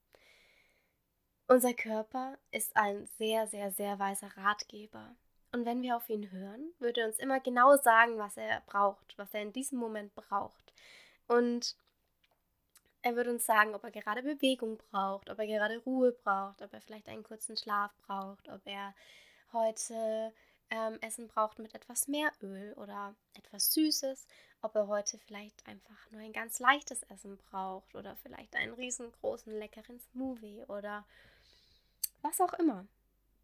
Unser 1.48 1.74
Körper 1.74 2.38
ist 2.52 2.76
ein 2.76 3.06
sehr, 3.18 3.48
sehr, 3.48 3.72
sehr 3.72 4.00
weiser 4.00 4.36
Ratgeber. 4.38 5.16
Und 5.56 5.64
wenn 5.66 5.82
wir 5.82 5.96
auf 5.96 6.10
ihn 6.10 6.32
hören, 6.32 6.74
würde 6.80 7.00
er 7.00 7.08
uns 7.08 7.18
immer 7.18 7.40
genau 7.40 7.78
sagen, 7.78 8.18
was 8.18 8.36
er 8.36 8.60
braucht, 8.66 9.18
was 9.18 9.34
er 9.34 9.42
in 9.42 9.54
diesem 9.54 9.80
Moment 9.80 10.14
braucht. 10.14 10.74
Und 11.28 11.78
er 13.02 13.16
würde 13.16 13.32
uns 13.32 13.46
sagen, 13.46 13.74
ob 13.74 13.82
er 13.86 13.92
gerade 13.92 14.22
Bewegung 14.22 14.78
braucht, 14.92 15.30
ob 15.30 15.40
er 15.40 15.48
gerade 15.48 15.78
Ruhe 15.78 16.12
braucht, 16.12 16.62
ob 16.62 16.74
er 16.74 16.82
vielleicht 16.82 17.08
einen 17.08 17.24
kurzen 17.24 17.56
Schlaf 17.56 17.96
braucht, 18.06 18.50
ob 18.50 18.60
er 18.66 18.94
heute 19.54 20.34
ähm, 20.72 21.00
Essen 21.00 21.30
braucht 21.30 21.58
mit 21.60 21.74
etwas 21.74 22.10
mehr 22.10 22.34
Öl 22.42 22.74
oder 22.74 23.16
etwas 23.34 23.72
Süßes, 23.72 24.28
ob 24.62 24.76
er 24.76 24.88
heute 24.88 25.18
vielleicht 25.20 25.66
einfach 25.70 26.12
nur 26.12 26.20
ein 26.20 26.34
ganz 26.34 26.60
leichtes 26.60 27.04
Essen 27.04 27.38
braucht 27.50 27.96
oder 27.96 28.18
vielleicht 28.18 28.58
einen 28.58 28.74
riesengroßen 28.74 29.58
leckeren 29.58 30.02
Smoothie 30.02 30.66
oder 30.68 31.06
was 32.22 32.42
auch 32.42 32.52
immer. 32.56 32.86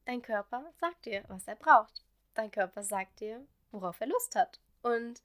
Dein 0.05 0.21
Körper 0.21 0.71
sagt 0.79 1.05
dir, 1.05 1.23
was 1.27 1.47
er 1.47 1.55
braucht. 1.55 2.03
Dein 2.33 2.51
Körper 2.51 2.83
sagt 2.83 3.19
dir, 3.19 3.45
worauf 3.71 3.99
er 4.01 4.07
Lust 4.07 4.35
hat. 4.35 4.59
Und 4.81 5.21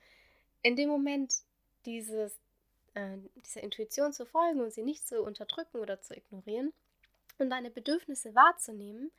in 0.62 0.76
dem 0.76 0.88
Moment 0.88 1.35
dieses, 1.85 2.38
äh, 2.95 3.16
dieser 3.37 3.62
Intuition 3.62 4.12
zu 4.12 4.26
folgen 4.26 4.61
und 4.61 4.73
sie 4.73 4.83
nicht 4.83 5.06
zu 5.06 5.23
unterdrücken 5.23 5.78
oder 5.78 6.00
zu 6.00 6.16
ignorieren 6.16 6.73
und 7.38 7.50
deine 7.50 7.71
Bedürfnisse 7.71 8.35
wahrzunehmen, 8.35 9.12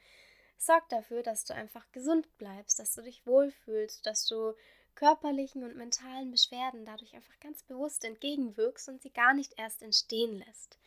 sorgt 0.58 0.92
dafür, 0.92 1.24
dass 1.24 1.46
du 1.46 1.54
einfach 1.54 1.92
gesund 1.92 2.28
bleibst, 2.38 2.80
dass 2.80 2.94
du 2.94 3.02
dich 3.02 3.26
wohlfühlst, 3.26 4.06
dass 4.06 4.28
du 4.28 4.54
körperlichen 4.96 5.64
und 5.64 5.76
mentalen 5.76 6.32
Beschwerden 6.32 6.84
dadurch 6.84 7.14
einfach 7.14 7.40
ganz 7.40 7.64
bewusst 7.64 8.04
entgegenwirkst 8.04 8.90
und 8.90 9.02
sie 9.02 9.12
gar 9.12 9.34
nicht 9.34 9.54
erst 9.58 9.84
entstehen 9.84 10.40
lässt. 10.40 10.80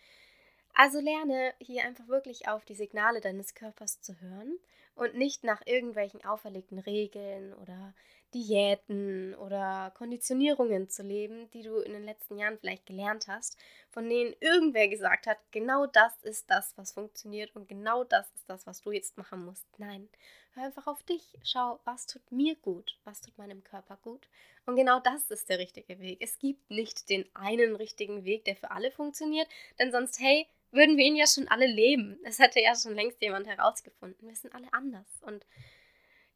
Also 0.74 1.00
lerne 1.00 1.54
hier 1.58 1.84
einfach 1.84 2.08
wirklich 2.08 2.48
auf 2.48 2.64
die 2.64 2.74
Signale 2.74 3.20
deines 3.20 3.54
Körpers 3.54 4.00
zu 4.00 4.20
hören 4.20 4.58
und 4.94 5.14
nicht 5.14 5.44
nach 5.44 5.62
irgendwelchen 5.66 6.24
auferlegten 6.24 6.78
Regeln 6.78 7.54
oder 7.54 7.94
Diäten 8.34 9.34
oder 9.34 9.92
Konditionierungen 9.96 10.88
zu 10.88 11.02
leben, 11.02 11.50
die 11.50 11.62
du 11.62 11.78
in 11.78 11.92
den 11.92 12.04
letzten 12.04 12.38
Jahren 12.38 12.58
vielleicht 12.58 12.86
gelernt 12.86 13.26
hast, 13.26 13.58
von 13.90 14.08
denen 14.08 14.34
irgendwer 14.40 14.88
gesagt 14.88 15.26
hat, 15.26 15.38
genau 15.50 15.86
das 15.86 16.16
ist 16.22 16.48
das, 16.48 16.76
was 16.78 16.92
funktioniert 16.92 17.54
und 17.56 17.68
genau 17.68 18.04
das 18.04 18.30
ist 18.32 18.48
das, 18.48 18.66
was 18.66 18.82
du 18.82 18.92
jetzt 18.92 19.18
machen 19.18 19.44
musst. 19.44 19.66
Nein, 19.78 20.08
hör 20.52 20.64
einfach 20.64 20.86
auf 20.86 21.02
dich. 21.02 21.22
Schau, 21.42 21.80
was 21.84 22.06
tut 22.06 22.30
mir 22.30 22.54
gut, 22.56 22.98
was 23.04 23.20
tut 23.20 23.36
meinem 23.36 23.64
Körper 23.64 23.98
gut. 24.02 24.28
Und 24.64 24.76
genau 24.76 25.00
das 25.00 25.30
ist 25.30 25.48
der 25.48 25.58
richtige 25.58 25.98
Weg. 25.98 26.18
Es 26.20 26.38
gibt 26.38 26.70
nicht 26.70 27.08
den 27.08 27.28
einen 27.34 27.74
richtigen 27.74 28.24
Weg, 28.24 28.44
der 28.44 28.54
für 28.54 28.70
alle 28.70 28.92
funktioniert, 28.92 29.48
denn 29.78 29.90
sonst, 29.90 30.20
hey, 30.20 30.46
würden 30.72 30.96
wir 30.96 31.04
ihn 31.04 31.16
ja 31.16 31.26
schon 31.26 31.48
alle 31.48 31.66
leben. 31.66 32.18
Es 32.24 32.38
hätte 32.38 32.60
ja 32.60 32.74
schon 32.74 32.94
längst 32.94 33.20
jemand 33.20 33.46
herausgefunden. 33.46 34.28
Wir 34.28 34.36
sind 34.36 34.54
alle 34.54 34.72
anders 34.72 35.06
und 35.22 35.46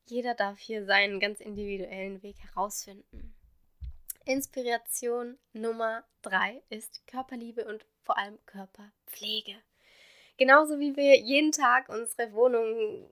jeder 0.07 0.35
darf 0.35 0.59
hier 0.59 0.85
seinen 0.85 1.21
ganz 1.21 1.41
individuellen 1.41 2.23
Weg 2.23 2.37
herausfinden. 2.41 3.35
Inspiration 4.27 5.39
Nummer 5.53 6.05
drei 6.23 6.63
ist 6.71 7.07
Körperliebe 7.07 7.65
und 7.67 7.85
vor 8.05 8.19
allem 8.19 8.39
Körperpflege. 8.47 9.57
Genauso 10.37 10.79
wie 10.79 10.97
wir 10.97 11.19
jeden 11.19 11.53
Tag 11.53 11.89
unsere 11.89 12.33
Wohnung 12.33 13.09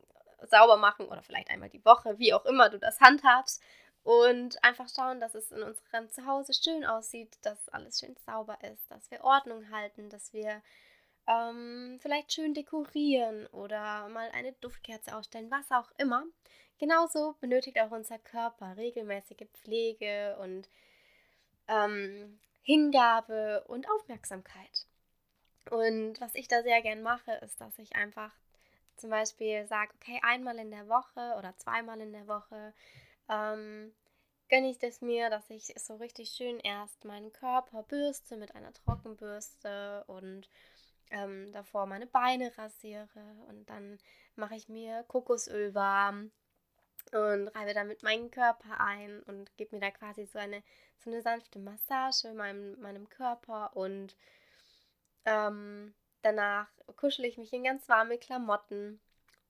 sauber 0.50 0.76
machen 0.76 1.06
oder 1.06 1.22
vielleicht 1.22 1.50
einmal 1.50 1.68
die 1.70 1.84
Woche, 1.84 2.18
wie 2.18 2.32
auch 2.34 2.44
immer 2.46 2.68
du 2.68 2.78
das 2.78 3.00
handhabst, 3.00 3.62
und 4.04 4.62
einfach 4.64 4.88
schauen, 4.88 5.20
dass 5.20 5.34
es 5.34 5.52
in 5.52 5.62
unserem 5.62 6.10
Zuhause 6.10 6.52
schön 6.52 6.84
aussieht, 6.84 7.38
dass 7.42 7.68
alles 7.68 8.00
schön 8.00 8.16
sauber 8.26 8.58
ist, 8.62 8.90
dass 8.90 9.10
wir 9.10 9.22
Ordnung 9.22 9.70
halten, 9.70 10.10
dass 10.10 10.32
wir 10.32 10.60
ähm, 11.26 11.98
vielleicht 12.00 12.32
schön 12.32 12.54
dekorieren 12.54 13.46
oder 13.48 14.08
mal 14.08 14.30
eine 14.32 14.52
Duftkerze 14.54 15.16
ausstellen, 15.16 15.50
was 15.50 15.70
auch 15.70 15.90
immer. 15.98 16.24
Genauso 16.78 17.36
benötigt 17.40 17.78
auch 17.80 17.92
unser 17.92 18.18
Körper 18.18 18.76
regelmäßige 18.76 19.46
Pflege 19.52 20.36
und 20.40 20.68
ähm, 21.68 22.40
Hingabe 22.62 23.64
und 23.68 23.88
Aufmerksamkeit. 23.90 24.86
Und 25.70 26.20
was 26.20 26.34
ich 26.34 26.48
da 26.48 26.62
sehr 26.62 26.82
gern 26.82 27.02
mache, 27.02 27.32
ist, 27.34 27.60
dass 27.60 27.78
ich 27.78 27.94
einfach 27.94 28.32
zum 28.96 29.10
Beispiel 29.10 29.66
sage, 29.66 29.92
okay, 29.96 30.20
einmal 30.22 30.58
in 30.58 30.70
der 30.70 30.88
Woche 30.88 31.34
oder 31.38 31.56
zweimal 31.56 32.00
in 32.00 32.12
der 32.12 32.26
Woche 32.26 32.74
ähm, 33.28 33.92
gönne 34.48 34.70
ich 34.70 34.78
das 34.78 35.00
mir, 35.00 35.30
dass 35.30 35.48
ich 35.50 35.72
so 35.76 35.96
richtig 35.96 36.30
schön 36.30 36.60
erst 36.60 37.04
meinen 37.04 37.32
Körper 37.32 37.82
bürste 37.84 38.36
mit 38.36 38.54
einer 38.54 38.72
Trockenbürste 38.72 40.04
und 40.06 40.48
ähm, 41.12 41.52
davor 41.52 41.86
meine 41.86 42.06
Beine 42.06 42.56
rasiere 42.56 43.36
und 43.48 43.68
dann 43.70 43.98
mache 44.34 44.56
ich 44.56 44.68
mir 44.68 45.04
Kokosöl 45.04 45.74
warm 45.74 46.32
und 47.12 47.48
reibe 47.48 47.74
damit 47.74 48.02
meinen 48.02 48.30
Körper 48.30 48.80
ein 48.80 49.22
und 49.24 49.56
gebe 49.56 49.76
mir 49.76 49.80
da 49.80 49.90
quasi 49.90 50.24
so 50.26 50.38
eine, 50.38 50.62
so 50.98 51.10
eine 51.10 51.22
sanfte 51.22 51.58
Massage 51.58 52.32
meinem, 52.32 52.80
meinem 52.80 53.08
Körper 53.08 53.76
und 53.76 54.16
ähm, 55.24 55.94
danach 56.22 56.68
kuschele 56.96 57.28
ich 57.28 57.38
mich 57.38 57.52
in 57.52 57.64
ganz 57.64 57.88
warme 57.88 58.18
Klamotten 58.18 59.00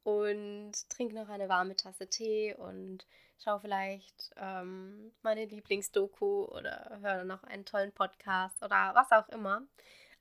und 0.02 0.72
trinke 0.90 1.14
noch 1.14 1.28
eine 1.28 1.48
warme 1.48 1.76
Tasse 1.76 2.08
Tee 2.08 2.54
und 2.54 3.06
schaue 3.38 3.60
vielleicht 3.60 4.32
ähm, 4.36 5.12
meine 5.22 5.44
Lieblingsdoku 5.44 6.44
oder 6.46 6.98
höre 7.00 7.24
noch 7.24 7.44
einen 7.44 7.64
tollen 7.64 7.92
Podcast 7.92 8.62
oder 8.62 8.92
was 8.94 9.12
auch 9.12 9.28
immer. 9.28 9.62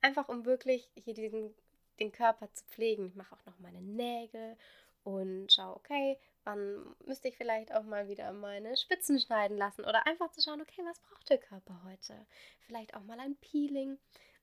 Einfach 0.01 0.29
um 0.29 0.45
wirklich 0.45 0.89
hier 0.95 1.13
diesen, 1.13 1.53
den 1.99 2.11
Körper 2.11 2.51
zu 2.53 2.65
pflegen. 2.65 3.07
Ich 3.07 3.15
mache 3.15 3.35
auch 3.35 3.45
noch 3.45 3.59
meine 3.59 3.81
Nägel 3.81 4.57
und 5.03 5.51
schaue, 5.51 5.75
okay, 5.75 6.17
wann 6.43 6.95
müsste 7.05 7.27
ich 7.27 7.37
vielleicht 7.37 7.73
auch 7.73 7.83
mal 7.83 8.07
wieder 8.07 8.31
meine 8.33 8.75
Spitzen 8.77 9.19
schneiden 9.19 9.57
lassen 9.57 9.81
oder 9.81 10.05
einfach 10.07 10.31
zu 10.31 10.41
schauen, 10.41 10.61
okay, 10.61 10.81
was 10.85 10.99
braucht 10.99 11.29
der 11.29 11.37
Körper 11.37 11.79
heute? 11.85 12.25
Vielleicht 12.61 12.95
auch 12.95 13.03
mal 13.03 13.19
ein 13.19 13.35
Peeling. 13.35 13.97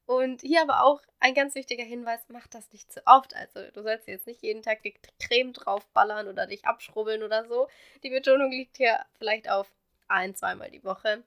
Und 0.07 0.41
hier 0.41 0.63
aber 0.63 0.85
auch 0.85 1.03
ein 1.21 1.35
ganz 1.35 1.55
wichtiger 1.55 1.85
Hinweis, 1.85 2.21
mach 2.29 2.47
das 2.47 2.73
nicht 2.73 2.91
zu 2.91 3.03
oft. 3.05 3.35
Also 3.37 3.71
du 3.73 3.83
sollst 3.83 4.09
jetzt 4.09 4.27
nicht 4.27 4.43
jeden 4.43 4.63
Tag 4.63 4.83
die 4.83 4.95
Creme 5.21 5.53
draufballern 5.53 6.29
oder 6.29 6.47
dich 6.47 6.65
abschrubbeln 6.65 7.23
oder 7.23 7.47
so. 7.47 7.69
Die 8.03 8.11
Betonung 8.11 8.51
liegt 8.51 8.79
hier 8.79 9.05
vielleicht 9.19 9.51
auf 9.51 9.71
ein, 10.09 10.35
zweimal 10.35 10.71
die 10.71 10.83
Woche. 10.83 11.23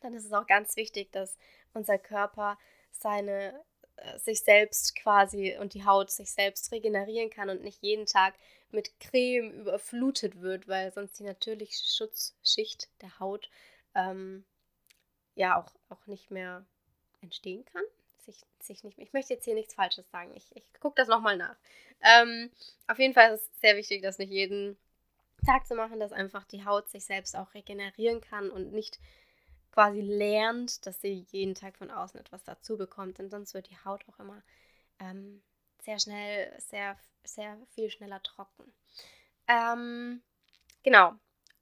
Dann 0.00 0.12
ist 0.12 0.26
es 0.26 0.32
auch 0.34 0.46
ganz 0.46 0.76
wichtig, 0.76 1.10
dass 1.12 1.38
unser 1.72 1.98
Körper 1.98 2.58
seine 2.92 3.54
äh, 3.96 4.18
sich 4.18 4.40
selbst 4.40 4.96
quasi 4.96 5.56
und 5.58 5.74
die 5.74 5.84
Haut 5.84 6.10
sich 6.10 6.30
selbst 6.30 6.72
regenerieren 6.72 7.30
kann 7.30 7.50
und 7.50 7.62
nicht 7.62 7.82
jeden 7.82 8.06
Tag 8.06 8.34
mit 8.70 8.98
Creme 9.00 9.50
überflutet 9.52 10.40
wird, 10.40 10.68
weil 10.68 10.92
sonst 10.92 11.18
die 11.18 11.24
natürliche 11.24 11.84
Schutzschicht 11.84 12.88
der 13.02 13.18
Haut 13.18 13.50
ähm, 13.94 14.44
ja 15.34 15.60
auch, 15.60 15.70
auch 15.88 16.06
nicht 16.06 16.30
mehr 16.30 16.64
entstehen 17.20 17.64
kann. 17.64 17.82
Sich, 18.18 18.44
sich 18.60 18.84
nicht, 18.84 18.98
ich 18.98 19.12
möchte 19.12 19.34
jetzt 19.34 19.44
hier 19.44 19.54
nichts 19.54 19.74
Falsches 19.74 20.08
sagen. 20.10 20.32
Ich, 20.36 20.54
ich 20.54 20.62
gucke 20.80 20.96
das 20.96 21.08
nochmal 21.08 21.36
nach. 21.36 21.56
Ähm, 22.02 22.50
auf 22.86 22.98
jeden 22.98 23.14
Fall 23.14 23.34
ist 23.34 23.50
es 23.54 23.60
sehr 23.60 23.76
wichtig, 23.76 24.02
das 24.02 24.18
nicht 24.18 24.30
jeden 24.30 24.76
Tag 25.44 25.66
zu 25.66 25.74
machen, 25.74 26.00
dass 26.00 26.12
einfach 26.12 26.44
die 26.44 26.64
Haut 26.64 26.88
sich 26.88 27.04
selbst 27.04 27.36
auch 27.36 27.54
regenerieren 27.54 28.20
kann 28.20 28.50
und 28.50 28.72
nicht 28.72 28.98
quasi 29.72 30.00
lernt, 30.00 30.86
dass 30.86 31.00
sie 31.00 31.26
jeden 31.30 31.54
Tag 31.54 31.76
von 31.76 31.90
außen 31.90 32.20
etwas 32.20 32.42
dazu 32.44 32.76
bekommt. 32.76 33.18
Denn 33.18 33.30
sonst 33.30 33.54
wird 33.54 33.70
die 33.70 33.78
Haut 33.84 34.04
auch 34.08 34.18
immer 34.18 34.42
ähm, 34.98 35.42
sehr 35.82 35.98
schnell, 35.98 36.52
sehr, 36.58 36.96
sehr 37.24 37.56
viel 37.74 37.90
schneller 37.90 38.22
trocken. 38.22 38.72
Ähm, 39.48 40.22
genau. 40.82 41.14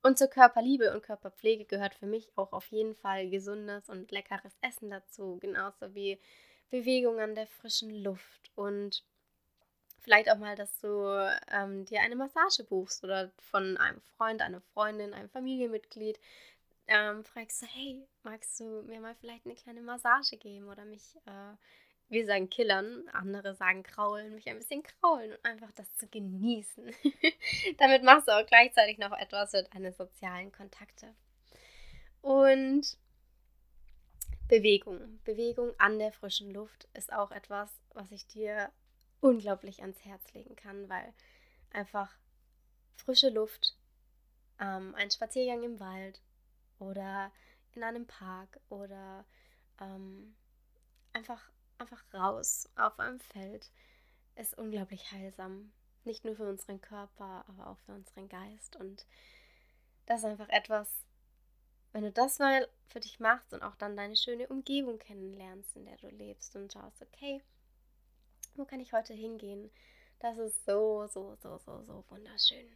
Und 0.02 0.16
zur 0.16 0.28
Körperliebe 0.28 0.94
und 0.94 1.02
Körperpflege 1.02 1.64
gehört 1.64 1.94
für 1.94 2.06
mich 2.06 2.30
auch 2.36 2.52
auf 2.52 2.66
jeden 2.66 2.94
Fall 2.94 3.28
gesundes 3.30 3.88
und 3.88 4.10
leckeres 4.10 4.56
Essen 4.60 4.90
dazu, 4.90 5.38
genauso 5.40 5.94
wie 5.94 6.20
Bewegung 6.70 7.18
an 7.18 7.34
der 7.34 7.46
frischen 7.46 7.90
Luft 8.02 8.50
und 8.54 9.02
vielleicht 10.00 10.30
auch 10.30 10.38
mal, 10.38 10.54
dass 10.54 10.78
du 10.78 11.36
ähm, 11.50 11.84
dir 11.84 12.00
eine 12.00 12.16
Massage 12.16 12.64
buchst 12.64 13.02
oder 13.04 13.30
von 13.50 13.76
einem 13.76 14.00
Freund, 14.16 14.40
einer 14.40 14.60
Freundin, 14.60 15.12
einem 15.12 15.28
Familienmitglied 15.28 16.18
ähm, 16.88 17.24
fragst 17.24 17.62
du, 17.62 17.66
hey, 17.66 18.08
magst 18.22 18.58
du 18.58 18.82
mir 18.82 19.00
mal 19.00 19.14
vielleicht 19.14 19.44
eine 19.44 19.54
kleine 19.54 19.82
Massage 19.82 20.36
geben 20.38 20.68
oder 20.68 20.84
mich, 20.86 21.16
äh, 21.26 21.54
wir 22.08 22.26
sagen 22.26 22.48
killern, 22.48 23.06
andere 23.12 23.54
sagen 23.54 23.82
kraulen, 23.82 24.34
mich 24.34 24.48
ein 24.48 24.58
bisschen 24.58 24.82
kraulen 24.82 25.32
und 25.32 25.44
einfach 25.44 25.70
das 25.72 25.94
zu 25.96 26.08
genießen. 26.08 26.90
Damit 27.78 28.02
machst 28.02 28.28
du 28.28 28.32
auch 28.32 28.46
gleichzeitig 28.46 28.96
noch 28.96 29.12
etwas 29.12 29.50
für 29.50 29.62
deine 29.64 29.92
sozialen 29.92 30.50
Kontakte. 30.50 31.14
Und 32.22 32.96
Bewegung. 34.48 35.20
Bewegung 35.24 35.78
an 35.78 35.98
der 35.98 36.10
frischen 36.10 36.50
Luft 36.50 36.88
ist 36.94 37.12
auch 37.12 37.30
etwas, 37.32 37.70
was 37.92 38.10
ich 38.10 38.26
dir 38.26 38.72
unglaublich 39.20 39.82
ans 39.82 40.02
Herz 40.06 40.22
legen 40.32 40.56
kann, 40.56 40.88
weil 40.88 41.12
einfach 41.70 42.10
frische 42.96 43.28
Luft, 43.28 43.76
ähm, 44.58 44.94
ein 44.94 45.10
Spaziergang 45.10 45.62
im 45.62 45.80
Wald 45.80 46.22
oder 46.78 47.32
in 47.72 47.82
einem 47.82 48.06
Park 48.06 48.60
oder 48.68 49.24
ähm, 49.80 50.34
einfach, 51.12 51.50
einfach 51.78 52.02
raus 52.12 52.68
auf 52.76 52.98
einem 52.98 53.20
Feld 53.20 53.70
ist 54.36 54.56
unglaublich 54.56 55.10
heilsam. 55.12 55.72
Nicht 56.04 56.24
nur 56.24 56.36
für 56.36 56.48
unseren 56.48 56.80
Körper, 56.80 57.44
aber 57.48 57.66
auch 57.68 57.78
für 57.80 57.92
unseren 57.92 58.28
Geist. 58.28 58.76
Und 58.76 59.06
das 60.06 60.20
ist 60.20 60.26
einfach 60.26 60.48
etwas, 60.48 61.04
wenn 61.92 62.02
du 62.02 62.12
das 62.12 62.38
mal 62.38 62.68
für 62.86 63.00
dich 63.00 63.20
machst 63.20 63.52
und 63.52 63.62
auch 63.62 63.74
dann 63.76 63.96
deine 63.96 64.16
schöne 64.16 64.46
Umgebung 64.48 64.98
kennenlernst, 64.98 65.76
in 65.76 65.84
der 65.84 65.96
du 65.96 66.08
lebst 66.08 66.54
und 66.56 66.72
schaust, 66.72 67.02
okay, 67.02 67.42
wo 68.54 68.64
kann 68.64 68.80
ich 68.80 68.92
heute 68.92 69.12
hingehen? 69.12 69.70
Das 70.20 70.38
ist 70.38 70.64
so, 70.64 71.06
so, 71.06 71.36
so, 71.36 71.58
so, 71.58 71.82
so 71.84 72.04
wunderschön. 72.08 72.66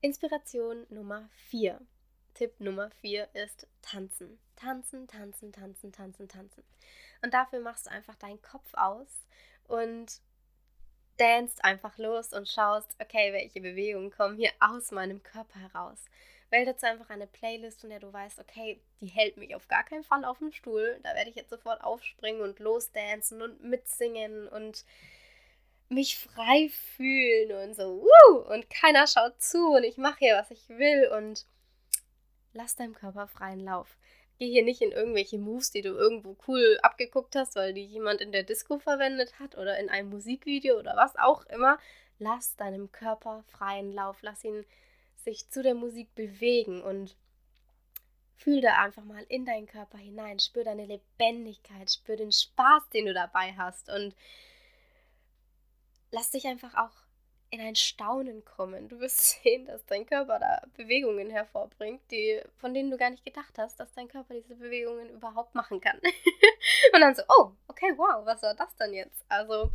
Inspiration 0.00 0.86
Nummer 0.88 1.28
4. 1.48 1.80
Tipp 2.36 2.60
Nummer 2.60 2.90
4 3.00 3.28
ist 3.32 3.66
tanzen. 3.80 4.38
Tanzen, 4.56 5.08
tanzen, 5.08 5.52
tanzen, 5.52 5.90
tanzen, 5.90 6.28
tanzen. 6.28 6.64
Und 7.22 7.32
dafür 7.32 7.60
machst 7.60 7.86
du 7.86 7.90
einfach 7.90 8.14
deinen 8.16 8.42
Kopf 8.42 8.74
aus 8.74 9.26
und 9.64 10.20
danst 11.16 11.64
einfach 11.64 11.96
los 11.96 12.34
und 12.34 12.46
schaust, 12.46 12.94
okay, 13.00 13.32
welche 13.32 13.62
Bewegungen 13.62 14.10
kommen 14.10 14.36
hier 14.36 14.50
aus 14.60 14.90
meinem 14.90 15.22
Körper 15.22 15.60
heraus. 15.60 16.04
Wähl 16.50 16.66
dazu 16.66 16.84
einfach 16.84 17.08
eine 17.08 17.26
Playlist, 17.26 17.80
von 17.80 17.88
der 17.88 18.00
du 18.00 18.12
weißt, 18.12 18.38
okay, 18.38 18.82
die 19.00 19.06
hält 19.06 19.38
mich 19.38 19.54
auf 19.54 19.66
gar 19.66 19.84
keinen 19.84 20.04
Fall 20.04 20.24
auf 20.26 20.38
dem 20.38 20.52
Stuhl. 20.52 21.00
Da 21.02 21.14
werde 21.14 21.30
ich 21.30 21.36
jetzt 21.36 21.50
sofort 21.50 21.82
aufspringen 21.82 22.42
und 22.42 22.58
losdancen 22.58 23.40
und 23.40 23.62
mitsingen 23.62 24.46
und 24.48 24.84
mich 25.88 26.18
frei 26.18 26.68
fühlen 26.68 27.68
und 27.68 27.74
so, 27.74 28.02
wuh, 28.02 28.36
und 28.52 28.68
keiner 28.68 29.06
schaut 29.06 29.40
zu 29.40 29.74
und 29.74 29.84
ich 29.84 29.96
mache 29.96 30.18
hier, 30.18 30.36
was 30.36 30.50
ich 30.50 30.68
will 30.68 31.08
und 31.16 31.46
lass 32.56 32.74
deinem 32.74 32.94
Körper 32.94 33.28
freien 33.28 33.60
Lauf. 33.60 33.96
Geh 34.38 34.50
hier 34.50 34.64
nicht 34.64 34.82
in 34.82 34.92
irgendwelche 34.92 35.38
Moves, 35.38 35.70
die 35.70 35.82
du 35.82 35.90
irgendwo 35.90 36.36
cool 36.46 36.78
abgeguckt 36.82 37.36
hast, 37.36 37.56
weil 37.56 37.72
die 37.72 37.84
jemand 37.84 38.20
in 38.20 38.32
der 38.32 38.42
Disco 38.42 38.78
verwendet 38.78 39.38
hat 39.38 39.56
oder 39.56 39.78
in 39.78 39.88
einem 39.88 40.10
Musikvideo 40.10 40.78
oder 40.78 40.96
was 40.96 41.16
auch 41.16 41.46
immer. 41.46 41.78
Lass 42.18 42.56
deinem 42.56 42.92
Körper 42.92 43.44
freien 43.46 43.92
Lauf. 43.92 44.18
Lass 44.22 44.44
ihn 44.44 44.64
sich 45.16 45.48
zu 45.48 45.62
der 45.62 45.74
Musik 45.74 46.14
bewegen 46.14 46.82
und 46.82 47.16
fühl 48.36 48.60
da 48.60 48.76
einfach 48.82 49.04
mal 49.04 49.24
in 49.28 49.46
deinen 49.46 49.66
Körper 49.66 49.98
hinein, 49.98 50.38
spür 50.38 50.64
deine 50.64 50.84
Lebendigkeit, 50.84 51.90
spür 51.90 52.16
den 52.16 52.32
Spaß, 52.32 52.90
den 52.90 53.06
du 53.06 53.14
dabei 53.14 53.54
hast 53.56 53.88
und 53.88 54.14
lass 56.10 56.30
dich 56.30 56.46
einfach 56.46 56.74
auch 56.74 57.05
in 57.50 57.60
ein 57.60 57.76
Staunen 57.76 58.44
kommen. 58.44 58.88
Du 58.88 58.98
wirst 59.00 59.18
sehen, 59.42 59.66
dass 59.66 59.84
dein 59.86 60.06
Körper 60.06 60.38
da 60.38 60.62
Bewegungen 60.76 61.30
hervorbringt, 61.30 62.02
die, 62.10 62.40
von 62.58 62.74
denen 62.74 62.90
du 62.90 62.96
gar 62.96 63.10
nicht 63.10 63.24
gedacht 63.24 63.58
hast, 63.58 63.78
dass 63.78 63.92
dein 63.92 64.08
Körper 64.08 64.34
diese 64.34 64.56
Bewegungen 64.56 65.10
überhaupt 65.10 65.54
machen 65.54 65.80
kann. 65.80 65.98
und 66.92 67.00
dann 67.00 67.14
so, 67.14 67.22
oh, 67.38 67.52
okay, 67.68 67.92
wow, 67.96 68.24
was 68.24 68.42
war 68.42 68.54
das 68.54 68.74
denn 68.76 68.94
jetzt? 68.94 69.24
Also 69.28 69.70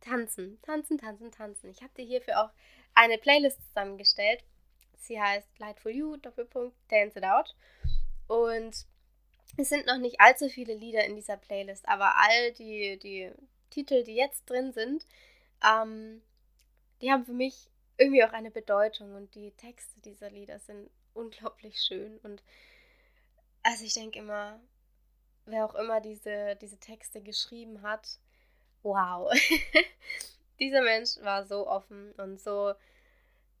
tanzen, 0.00 0.60
tanzen, 0.62 0.98
tanzen, 0.98 1.30
tanzen. 1.30 1.70
Ich 1.70 1.82
habe 1.82 1.92
dir 1.96 2.04
hierfür 2.04 2.42
auch 2.42 2.50
eine 2.94 3.18
Playlist 3.18 3.60
zusammengestellt 3.68 4.42
Sie 5.08 5.20
heißt 5.20 5.58
Light 5.58 5.80
for 5.80 5.90
You, 5.90 6.16
Doppelpunkt, 6.16 6.76
Dance 6.90 7.18
It 7.18 7.24
Out. 7.24 7.54
Und 8.26 8.86
es 9.56 9.68
sind 9.68 9.86
noch 9.86 9.98
nicht 9.98 10.20
allzu 10.20 10.48
viele 10.48 10.74
Lieder 10.74 11.04
in 11.04 11.16
dieser 11.16 11.38
Playlist, 11.38 11.88
aber 11.88 12.14
all 12.16 12.52
die, 12.52 12.98
die 12.98 13.32
Titel, 13.70 14.04
die 14.04 14.14
jetzt 14.14 14.48
drin 14.48 14.72
sind, 14.72 15.06
ähm, 15.66 16.22
die 17.00 17.10
haben 17.10 17.24
für 17.24 17.32
mich 17.32 17.70
irgendwie 17.96 18.24
auch 18.24 18.32
eine 18.32 18.50
Bedeutung 18.50 19.14
und 19.14 19.34
die 19.34 19.50
Texte 19.52 20.00
dieser 20.00 20.30
Lieder 20.30 20.58
sind 20.58 20.90
unglaublich 21.14 21.80
schön. 21.80 22.18
Und 22.18 22.42
also 23.62 23.84
ich 23.84 23.94
denke 23.94 24.18
immer, 24.18 24.60
wer 25.46 25.64
auch 25.64 25.74
immer 25.74 26.00
diese, 26.00 26.56
diese 26.56 26.78
Texte 26.78 27.20
geschrieben 27.20 27.82
hat, 27.82 28.18
wow. 28.82 29.32
Dieser 30.60 30.82
Mensch 30.82 31.18
war 31.20 31.44
so 31.46 31.68
offen 31.68 32.12
und 32.12 32.40
so 32.40 32.74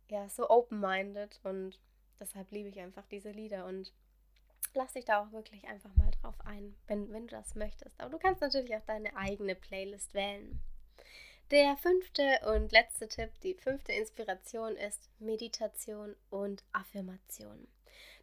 ja, 0.08 0.28
so 0.28 0.48
open-minded 0.48 1.40
und 1.44 1.78
deshalb 2.18 2.50
liebe 2.50 2.68
ich 2.68 2.80
einfach 2.80 3.06
diese 3.06 3.30
Lieder 3.30 3.66
und 3.66 3.92
lass 4.74 4.94
dich 4.94 5.04
da 5.04 5.22
auch 5.22 5.32
wirklich 5.32 5.66
einfach 5.68 5.94
mal 5.96 6.10
drauf 6.22 6.34
ein, 6.44 6.74
wenn, 6.86 7.12
wenn 7.12 7.26
du 7.26 7.36
das 7.36 7.54
möchtest. 7.54 7.98
Aber 8.00 8.10
du 8.10 8.18
kannst 8.18 8.40
natürlich 8.40 8.74
auch 8.74 8.84
deine 8.86 9.14
eigene 9.16 9.54
Playlist 9.54 10.14
wählen. 10.14 10.60
Der 11.50 11.78
fünfte 11.78 12.40
und 12.54 12.72
letzte 12.72 13.08
Tipp, 13.08 13.30
die 13.42 13.54
fünfte 13.54 13.92
Inspiration 13.92 14.76
ist 14.76 15.08
Meditation 15.18 16.14
und 16.28 16.62
Affirmation. 16.72 17.66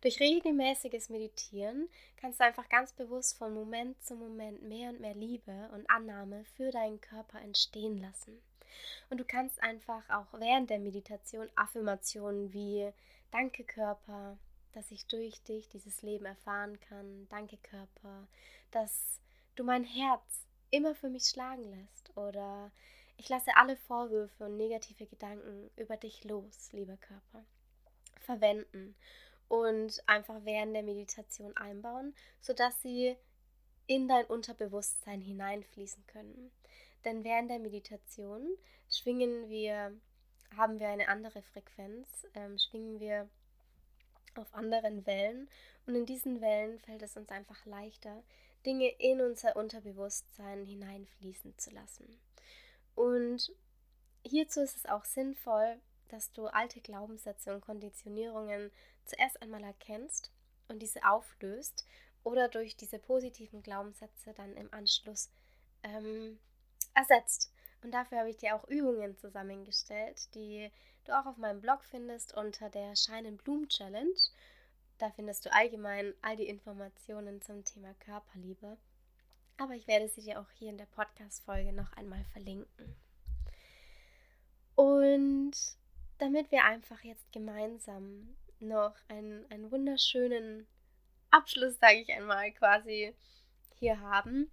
Durch 0.02 0.20
regelmäßiges 0.20 1.10
Meditieren 1.10 1.90
kannst 2.18 2.40
du 2.40 2.44
einfach 2.44 2.70
ganz 2.70 2.94
bewusst 2.94 3.36
von 3.40 3.52
Moment 3.52 4.00
zu 4.04 4.16
Moment 4.16 4.62
mehr 4.62 4.92
und 4.92 5.00
mehr 5.00 5.16
Liebe 5.16 5.70
und 5.74 5.90
Annahme 5.90 6.46
für 6.56 6.70
deinen 6.70 7.02
Körper 7.02 7.42
entstehen 7.42 8.00
lassen. 8.00 8.40
Und 9.10 9.18
du 9.18 9.26
kannst 9.26 9.60
einfach 9.64 10.08
auch 10.12 10.40
während 10.40 10.70
der 10.70 10.78
Meditation 10.78 11.50
Affirmationen 11.56 12.54
wie 12.54 12.92
Danke 13.32 13.64
Körper, 13.64 14.38
dass 14.74 14.92
ich 14.92 15.08
durch 15.08 15.42
dich 15.42 15.68
dieses 15.70 16.04
Leben 16.04 16.26
erfahren 16.26 16.80
kann. 16.80 17.28
Danke 17.30 17.58
Körper, 17.58 18.28
dass 18.70 19.20
du 19.56 19.64
mein 19.64 19.84
Herz 19.84 20.46
immer 20.70 20.94
für 20.94 21.10
mich 21.10 21.24
schlagen 21.24 21.64
lässt. 21.64 22.16
Oder 22.16 22.72
ich 23.18 23.30
lasse 23.30 23.56
alle 23.56 23.78
Vorwürfe 23.78 24.46
und 24.46 24.58
negative 24.58 25.06
Gedanken 25.06 25.70
über 25.76 25.98
dich 25.98 26.24
los, 26.24 26.70
lieber 26.72 26.98
Körper. 26.98 27.46
Verwenden 28.22 28.96
und 29.48 30.04
einfach 30.08 30.44
während 30.44 30.76
der 30.76 30.84
Meditation 30.84 31.56
einbauen, 31.56 32.16
sodass 32.42 32.82
sie 32.82 33.16
in 33.88 34.08
dein 34.08 34.26
Unterbewusstsein 34.26 35.22
hineinfließen 35.22 36.06
können. 36.08 36.52
Denn 37.04 37.24
während 37.24 37.52
der 37.52 37.60
Meditation 37.60 38.48
schwingen 38.90 39.48
wir, 39.50 39.94
haben 40.58 40.80
wir 40.80 40.90
eine 40.90 41.08
andere 41.08 41.42
Frequenz, 41.44 42.26
ähm, 42.34 42.58
schwingen 42.58 43.00
wir 43.00 43.30
auf 44.36 44.54
anderen 44.54 45.06
Wellen 45.06 45.48
und 45.86 45.96
in 45.96 46.06
diesen 46.06 46.42
Wellen 46.42 46.80
fällt 46.80 47.04
es 47.04 47.16
uns 47.16 47.30
einfach 47.30 47.66
leichter, 47.66 48.24
Dinge 48.66 48.90
in 48.98 49.22
unser 49.22 49.56
Unterbewusstsein 49.56 50.66
hineinfließen 50.66 51.58
zu 51.58 51.70
lassen. 51.70 52.20
Und 52.96 53.52
hierzu 54.26 54.62
ist 54.62 54.78
es 54.78 54.86
auch 54.86 55.06
sinnvoll, 55.06 55.80
dass 56.08 56.32
du 56.32 56.48
alte 56.48 56.82
Glaubenssätze 56.82 57.54
und 57.54 57.62
Konditionierungen 57.62 58.72
zuerst 59.06 59.42
einmal 59.42 59.64
erkennst 59.64 60.32
und 60.68 60.82
diese 60.82 61.04
auflöst 61.06 61.86
oder 62.24 62.48
durch 62.48 62.76
diese 62.76 63.00
positiven 63.00 63.62
Glaubenssätze 63.62 64.34
dann 64.34 64.56
im 64.56 64.74
Anschluss 64.74 65.30
ähm, 65.84 66.40
ersetzt. 66.94 67.52
Und 67.84 67.92
dafür 67.92 68.20
habe 68.20 68.30
ich 68.30 68.38
dir 68.38 68.56
auch 68.56 68.68
Übungen 68.68 69.16
zusammengestellt, 69.16 70.34
die 70.34 70.72
du 71.06 71.20
auch 71.20 71.28
auf 71.28 71.38
meinem 71.38 71.62
Blog 71.62 71.84
findest 71.84 72.36
unter 72.36 72.70
der 72.70 72.96
Scheinen 72.96 73.38
Blumen 73.38 73.70
Challenge. 73.70 74.16
Da 74.98 75.12
findest 75.12 75.46
du 75.46 75.54
allgemein 75.54 76.14
all 76.22 76.36
die 76.36 76.48
Informationen 76.48 77.42
zum 77.42 77.64
Thema 77.64 77.94
Körperliebe. 77.96 78.78
Aber 79.58 79.74
ich 79.74 79.88
werde 79.88 80.10
sie 80.10 80.22
dir 80.22 80.40
auch 80.40 80.50
hier 80.52 80.70
in 80.70 80.78
der 80.78 80.86
Podcast-Folge 80.88 81.72
noch 81.72 81.92
einmal 81.94 82.24
verlinken. 82.34 82.96
Und 84.76 85.54
damit 86.18 86.52
wir 86.52 86.66
einfach 86.66 87.02
jetzt 87.04 87.32
gemeinsam 87.32 88.36
noch 88.60 88.96
einen, 89.08 89.50
einen 89.50 89.72
wunderschönen 89.72 90.68
Abschluss, 91.32 91.78
sage 91.80 92.02
ich 92.02 92.12
einmal, 92.12 92.52
quasi 92.52 93.14
hier 93.80 94.00
haben, 94.00 94.52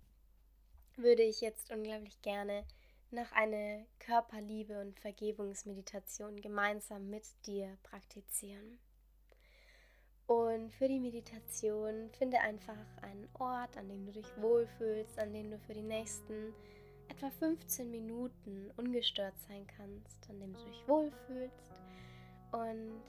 würde 0.97 1.23
ich 1.23 1.41
jetzt 1.41 1.73
unglaublich 1.73 2.21
gerne 2.23 2.65
noch 3.11 3.31
eine 3.33 3.87
Körperliebe 3.99 4.81
und 4.81 4.99
Vergebungsmeditation 5.01 6.41
gemeinsam 6.41 7.11
mit 7.11 7.25
dir 7.47 7.77
praktizieren. 7.83 8.79
Und 10.27 10.73
für 10.73 10.89
die 10.89 11.01
Meditation 11.01 12.11
finde 12.19 12.41
einfach 12.41 12.79
einen 13.03 13.29
Ort, 13.35 13.77
an 13.77 13.89
dem 13.89 14.07
du 14.07 14.13
dich 14.13 14.27
wohlfühlst, 14.39 15.19
an 15.19 15.33
dem 15.33 15.51
du 15.51 15.59
für 15.59 15.75
die 15.75 15.83
nächsten 15.83 16.55
etwa 17.09 17.31
15 17.31 17.91
Minuten 17.91 18.71
ungestört 18.77 19.39
sein 19.49 19.67
kannst, 19.67 20.29
an 20.31 20.41
dem 20.41 20.55
du 20.55 20.65
dich 20.65 20.89
wohlfühlst. 20.89 21.73
Und 22.53 23.03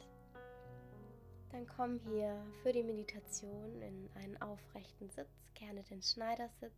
Dann 1.54 1.67
komm 1.67 1.99
hier 1.99 2.36
für 2.63 2.71
die 2.71 2.82
Meditation 2.82 3.80
in 3.84 4.10
einen 4.15 4.41
aufrechten 4.41 5.08
Sitz, 5.12 5.30
gerne 5.54 5.84
den 5.84 6.02
Schneidersitz. 6.02 6.73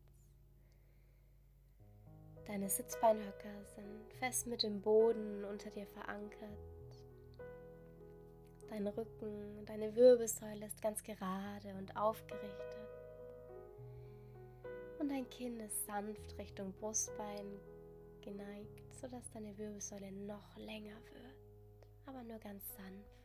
Deine 2.46 2.70
Sitzbeinhöcker 2.70 3.64
sind 3.74 4.14
fest 4.20 4.48
mit 4.48 4.64
dem 4.64 4.82
Boden 4.82 5.46
unter 5.46 5.70
dir 5.70 5.88
verankert. 5.88 6.75
Dein 8.70 8.88
Rücken, 8.88 9.66
deine 9.66 9.96
Wirbelsäule 9.96 10.66
ist 10.66 10.82
ganz 10.82 11.02
gerade 11.04 11.74
und 11.78 11.96
aufgerichtet. 11.96 12.86
Und 15.00 15.10
dein 15.10 15.30
Kinn 15.30 15.60
ist 15.60 15.86
sanft 15.86 16.38
Richtung 16.38 16.74
Brustbein 16.74 17.60
geneigt, 18.22 18.94
sodass 19.00 19.30
deine 19.32 19.58
Wirbelsäule 19.58 20.12
noch 20.12 20.58
länger 20.58 20.96
wird, 21.14 21.88
aber 22.06 22.24
nur 22.24 22.40
ganz 22.40 22.64
sanft. 22.76 23.16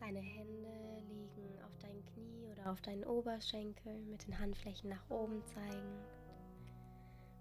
Deine 0.00 0.20
Hände 0.20 1.02
liegen 1.10 1.62
auf 1.62 1.76
deinen 1.78 2.04
Knie 2.06 2.48
oder 2.50 2.70
auf 2.70 2.80
deinen 2.80 3.04
Oberschenkel 3.04 3.98
mit 4.04 4.26
den 4.26 4.38
Handflächen 4.38 4.88
nach 4.88 5.10
oben 5.10 5.44
zeigen. 5.44 6.17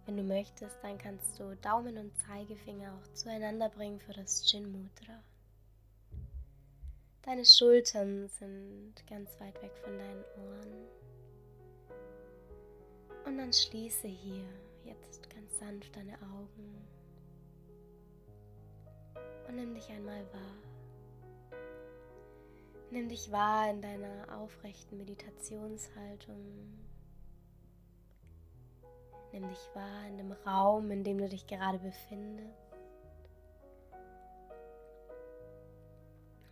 Wenn 0.08 0.16
du 0.16 0.24
möchtest, 0.24 0.78
dann 0.82 0.98
kannst 0.98 1.38
du 1.38 1.54
Daumen 1.58 1.98
und 1.98 2.18
Zeigefinger 2.18 2.94
auch 2.94 3.14
zueinander 3.14 3.68
bringen 3.68 4.00
für 4.00 4.14
das 4.14 4.46
Chin 4.46 4.72
Mudra. 4.72 5.22
Deine 7.24 7.44
Schultern 7.44 8.30
sind 8.30 8.94
ganz 9.10 9.38
weit 9.42 9.62
weg 9.62 9.74
von 9.84 9.98
deinen 9.98 10.24
Ohren. 10.38 10.88
Und 13.26 13.38
dann 13.38 13.52
schließe 13.52 14.08
hier 14.08 14.46
jetzt 14.86 15.30
ganz 15.30 15.60
sanft 15.60 15.94
deine 15.94 16.14
Augen 16.22 16.88
und 19.50 19.56
nimm 19.56 19.74
dich 19.74 19.90
einmal 19.90 20.26
wahr. 20.32 21.60
Nimm 22.92 23.10
dich 23.10 23.30
wahr 23.30 23.70
in 23.70 23.82
deiner 23.82 24.40
aufrechten 24.40 24.98
Meditationshaltung. 24.98 26.87
Nimm 29.40 29.50
dich 29.50 29.70
wahr 29.76 30.08
in 30.08 30.18
dem 30.18 30.32
Raum, 30.32 30.90
in 30.90 31.04
dem 31.04 31.20
du 31.20 31.30
dich 31.30 31.46
gerade 31.46 31.78
befindest. 31.78 32.74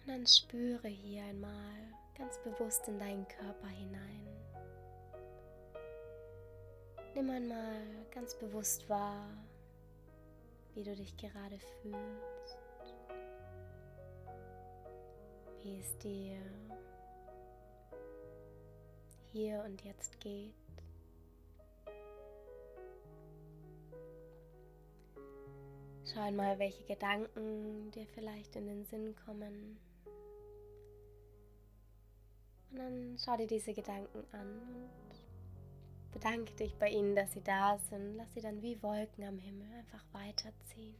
Und 0.02 0.08
dann 0.08 0.28
spüre 0.28 0.88
hier 0.88 1.24
einmal 1.24 1.74
ganz 2.15 2.38
bewusst 2.43 2.88
in 2.88 3.00
deinen 3.00 3.28
Körper 3.28 3.69
hinein. 3.69 4.28
Nimm 7.15 7.28
einmal 7.32 7.82
ganz 8.12 8.36
bewusst 8.36 8.88
wahr, 8.88 9.30
wie 10.76 10.84
du 10.84 10.95
dich 10.95 11.17
gerade 11.17 11.58
fühlst, 11.82 12.60
wie 15.63 15.80
es 15.80 15.98
dir 15.98 16.38
hier 19.32 19.63
und 19.65 19.84
jetzt 19.84 20.19
geht. 20.19 20.64
Schau 26.06 26.22
einmal, 26.22 26.60
welche 26.60 26.84
Gedanken 26.86 27.91
dir 27.91 28.06
vielleicht 28.08 28.56
in 28.56 28.68
den 28.68 28.86
Sinn 28.86 29.15
kommen. 29.26 29.78
Und 32.72 32.78
dann 32.78 33.18
schau 33.18 33.36
dir 33.38 33.48
diese 33.48 33.74
Gedanken 33.74 34.24
an 34.32 34.60
und 34.60 35.26
Bedanke 36.15 36.54
dich 36.54 36.74
bei 36.78 36.89
ihnen, 36.89 37.13
dass 37.13 37.34
sie 37.34 37.44
da 37.44 37.78
sind. 37.78 38.15
Lass 38.15 38.34
sie 38.34 38.39
dann 38.39 38.62
wie 38.62 38.82
Wolken 38.82 39.26
am 39.26 39.38
Himmel 39.38 39.68
einfach 39.74 40.02
weiterziehen. 40.13 40.96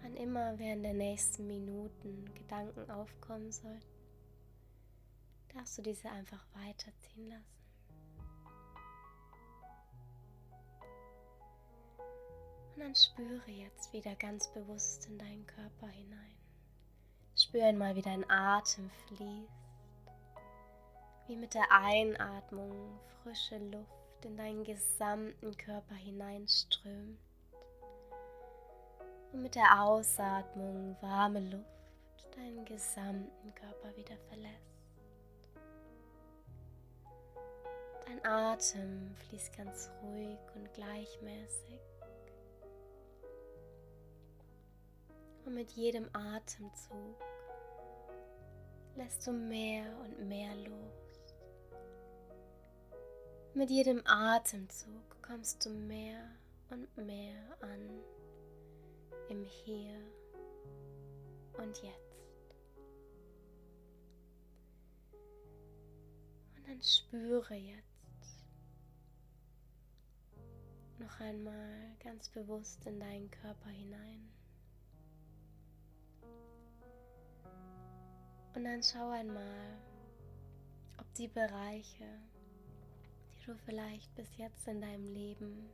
Wann 0.00 0.16
immer 0.16 0.56
während 0.60 0.84
der 0.84 0.94
nächsten 0.94 1.48
Minuten 1.48 2.24
Gedanken 2.34 2.88
aufkommen 2.88 3.50
sollten, 3.50 3.82
darfst 5.52 5.76
du 5.76 5.82
diese 5.82 6.08
einfach 6.08 6.46
weiterziehen 6.54 7.28
lassen. 7.30 7.59
Und 12.80 12.86
dann 12.86 12.94
spüre 12.94 13.50
jetzt 13.50 13.92
wieder 13.92 14.14
ganz 14.14 14.50
bewusst 14.54 15.06
in 15.06 15.18
deinen 15.18 15.46
Körper 15.46 15.88
hinein. 15.88 16.34
Spüre 17.36 17.66
einmal, 17.66 17.94
wie 17.94 18.00
dein 18.00 18.24
Atem 18.30 18.88
fließt 19.06 19.50
wie 21.26 21.36
mit 21.36 21.52
der 21.52 21.70
Einatmung 21.70 22.98
frische 23.22 23.58
Luft 23.58 24.24
in 24.24 24.36
deinen 24.36 24.64
gesamten 24.64 25.54
Körper 25.58 25.94
hineinströmt 25.94 27.20
und 29.32 29.42
mit 29.42 29.54
der 29.54 29.80
Ausatmung 29.80 30.96
warme 31.02 31.38
Luft 31.38 32.34
deinen 32.34 32.64
gesamten 32.64 33.54
Körper 33.54 33.94
wieder 33.94 34.16
verlässt. 34.28 34.56
Dein 38.06 38.24
Atem 38.24 39.14
fließt 39.28 39.56
ganz 39.56 39.90
ruhig 40.02 40.38
und 40.54 40.72
gleichmäßig. 40.72 41.89
Und 45.44 45.54
mit 45.54 45.72
jedem 45.72 46.08
Atemzug 46.12 47.16
lässt 48.96 49.26
du 49.26 49.32
mehr 49.32 49.84
und 50.04 50.28
mehr 50.28 50.54
los. 50.56 51.00
Mit 53.54 53.70
jedem 53.70 54.02
Atemzug 54.06 55.22
kommst 55.22 55.64
du 55.66 55.70
mehr 55.70 56.22
und 56.70 56.96
mehr 56.96 57.34
an 57.60 58.00
im 59.28 59.44
Hier 59.44 59.98
und 61.58 61.76
Jetzt. 61.82 62.54
Und 66.56 66.68
dann 66.68 66.82
spüre 66.82 67.54
jetzt 67.54 68.44
noch 70.98 71.18
einmal 71.20 71.96
ganz 72.04 72.28
bewusst 72.28 72.86
in 72.86 73.00
deinen 73.00 73.30
Körper 73.30 73.70
hinein. 73.70 74.39
Und 78.54 78.64
dann 78.64 78.82
schau 78.82 79.10
einmal, 79.10 79.78
ob 80.98 81.14
die 81.14 81.28
Bereiche, 81.28 82.20
du 83.50 83.56
vielleicht 83.64 84.14
bis 84.14 84.36
jetzt 84.36 84.68
in 84.68 84.80
deinem 84.80 85.06
Leben 85.06 85.68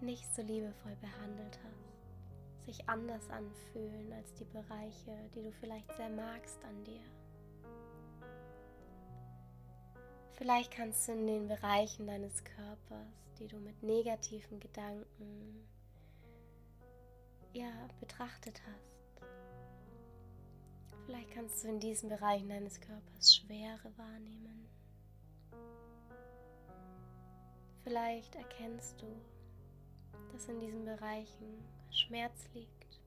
nicht 0.00 0.34
so 0.34 0.42
liebevoll 0.42 0.96
behandelt 1.00 1.58
hast, 1.62 2.66
sich 2.66 2.88
anders 2.88 3.28
anfühlen 3.30 4.12
als 4.12 4.32
die 4.34 4.44
Bereiche, 4.44 5.30
die 5.34 5.42
du 5.42 5.52
vielleicht 5.52 5.94
sehr 5.96 6.08
magst 6.08 6.64
an 6.64 6.84
dir. 6.84 7.02
Vielleicht 10.32 10.70
kannst 10.70 11.06
du 11.06 11.12
in 11.12 11.26
den 11.26 11.48
Bereichen 11.48 12.06
deines 12.06 12.42
Körpers, 12.42 13.34
die 13.38 13.46
du 13.46 13.58
mit 13.58 13.82
negativen 13.82 14.58
Gedanken 14.58 15.68
ja 17.52 17.70
betrachtet 18.00 18.62
hast, 18.66 18.89
vielleicht 21.10 21.32
kannst 21.32 21.64
du 21.64 21.68
in 21.68 21.80
diesen 21.80 22.08
Bereichen 22.08 22.48
deines 22.48 22.80
Körpers 22.80 23.34
Schwere 23.34 23.90
wahrnehmen. 23.96 24.68
Vielleicht 27.82 28.34
erkennst 28.36 29.02
du, 29.02 29.06
dass 30.32 30.46
in 30.46 30.60
diesen 30.60 30.84
Bereichen 30.84 31.64
Schmerz 31.90 32.48
liegt, 32.54 33.00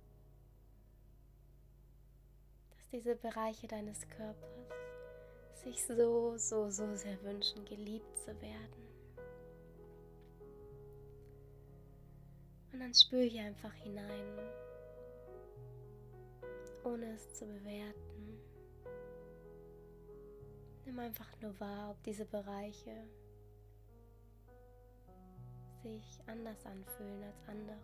dass 2.71 2.89
diese 2.91 3.15
Bereiche 3.15 3.67
deines 3.67 4.01
Körpers 4.09 4.67
sich 5.63 5.85
so, 5.85 6.37
so, 6.37 6.69
so 6.69 6.95
sehr 6.95 7.21
wünschen, 7.23 7.63
geliebt 7.63 8.17
zu 8.17 8.35
werden. 8.41 8.83
Und 12.73 12.81
dann 12.81 12.93
spür 12.93 13.23
hier 13.23 13.45
einfach 13.45 13.73
hinein, 13.75 14.39
ohne 16.83 17.13
es 17.13 17.33
zu 17.33 17.45
bewerten. 17.45 18.39
Nimm 20.85 20.99
einfach 20.99 21.29
nur 21.41 21.57
wahr, 21.59 21.91
ob 21.91 22.03
diese 22.03 22.25
Bereiche 22.25 23.07
sich 25.81 26.19
anders 26.27 26.65
anfühlen 26.65 27.23
als 27.23 27.47
andere. 27.47 27.77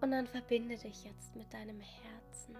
Und 0.00 0.12
dann 0.12 0.26
verbinde 0.26 0.76
dich 0.76 1.04
jetzt 1.04 1.34
mit 1.34 1.52
deinem 1.52 1.80
Herzen. 1.80 2.56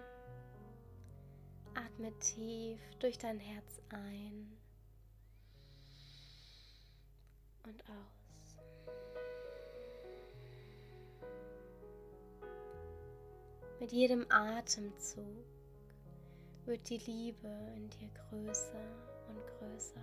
Atme 1.73 2.11
tief 2.19 2.79
durch 2.99 3.17
dein 3.17 3.39
Herz 3.39 3.81
ein 3.89 4.57
und 7.63 7.81
aus. 7.89 8.18
Mit 13.79 13.91
jedem 13.91 14.25
Atemzug 14.29 15.45
wird 16.65 16.89
die 16.89 16.97
Liebe 16.97 17.47
in 17.75 17.89
dir 17.89 18.09
größer 18.29 18.85
und 19.29 19.41
größer. 19.57 20.01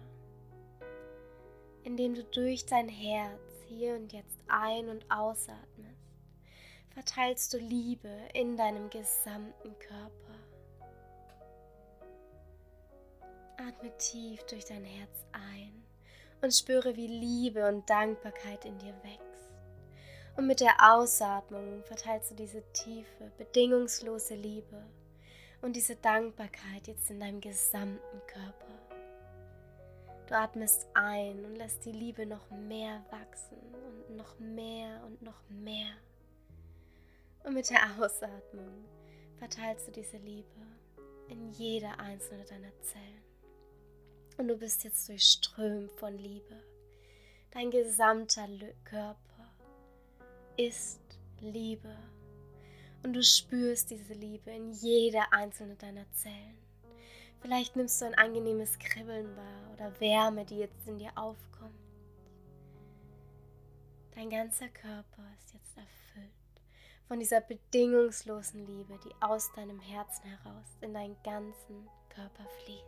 indem 1.87 2.15
du 2.15 2.25
durch 2.25 2.67
dein 2.67 2.89
Herz 2.89 3.41
hier 3.69 3.95
und 3.95 4.13
jetzt 4.13 4.41
ein- 4.49 4.89
und 4.89 5.09
ausatmest, 5.09 6.17
verteilst 6.93 7.55
du 7.55 7.59
Liebe 7.59 8.11
in 8.35 8.57
deinem 8.57 8.91
gesamten 8.91 9.79
Körper. 9.79 10.35
Atme 13.57 13.97
tief 13.99 14.43
durch 14.47 14.65
dein 14.65 14.85
Herz 14.85 15.25
ein 15.31 15.85
und 16.43 16.53
spüre, 16.53 16.97
wie 16.97 17.07
Liebe 17.07 17.69
und 17.69 17.89
Dankbarkeit 17.89 18.65
in 18.65 18.77
dir 18.79 18.95
wächst. 19.05 19.26
Und 20.37 20.47
mit 20.47 20.61
der 20.61 20.75
Ausatmung 20.93 21.83
verteilst 21.85 22.31
du 22.31 22.35
diese 22.35 22.63
tiefe, 22.73 23.33
bedingungslose 23.39 24.35
Liebe 24.35 24.85
und 25.63 25.75
diese 25.75 25.97
Dankbarkeit 25.97 26.87
jetzt 26.87 27.11
in 27.11 27.21
deinem 27.21 27.41
gesamten 27.41 28.21
Körper. 28.27 28.67
Du 30.27 30.37
atmest 30.37 30.87
ein 30.93 31.45
und 31.45 31.57
lässt 31.57 31.85
die 31.85 31.93
Liebe 31.93 32.27
noch 32.27 32.51
mehr 32.51 33.03
wachsen 33.11 33.57
und 34.09 34.17
noch 34.17 34.39
mehr 34.39 35.03
und 35.07 35.23
noch 35.23 35.41
mehr. 35.49 35.93
Und 37.45 37.55
mit 37.55 37.71
der 37.71 37.81
Ausatmung 37.99 38.85
verteilst 39.39 39.89
du 39.89 39.93
diese 39.93 40.19
Liebe 40.19 40.67
in 41.29 41.51
jeder 41.53 41.99
einzelne 41.99 42.45
deiner 42.45 42.73
Zellen. 42.83 43.23
Und 44.37 44.49
du 44.49 44.57
bist 44.57 44.85
jetzt 44.85 45.09
durchströmt 45.09 45.93
von 45.93 46.19
Liebe. 46.19 46.63
Dein 47.53 47.71
gesamter 47.71 48.49
Körper 48.85 49.36
ist 50.57 51.01
Liebe. 51.41 51.97
Und 53.03 53.13
du 53.13 53.23
spürst 53.23 53.91
diese 53.91 54.15
Liebe 54.15 54.51
in 54.51 54.73
jeder 54.73 55.33
einzelne 55.33 55.77
deiner 55.77 56.11
Zellen. 56.13 56.59
Vielleicht 57.41 57.77
nimmst 57.77 58.01
du 58.01 58.07
ein 58.07 58.15
angenehmes 58.15 58.79
Kribbeln 58.79 59.37
wahr 59.37 59.73
oder 59.75 60.01
Wärme, 60.01 60.45
die 60.45 60.59
jetzt 60.59 60.87
in 60.89 60.99
dir 60.99 61.13
aufkommt. 61.15 61.75
Dein 64.15 64.31
ganzer 64.31 64.69
Körper 64.69 65.23
ist 65.39 65.53
jetzt 65.53 65.77
erfüllt 65.77 65.97
von 67.07 67.21
dieser 67.21 67.41
bedingungslosen 67.41 68.67
Liebe, 68.67 68.99
die 69.05 69.15
aus 69.21 69.53
deinem 69.53 69.79
Herzen 69.79 70.25
heraus 70.25 70.67
in 70.81 70.93
deinen 70.93 71.17
ganzen 71.23 71.89
Körper 72.09 72.45
fließt. 72.65 72.83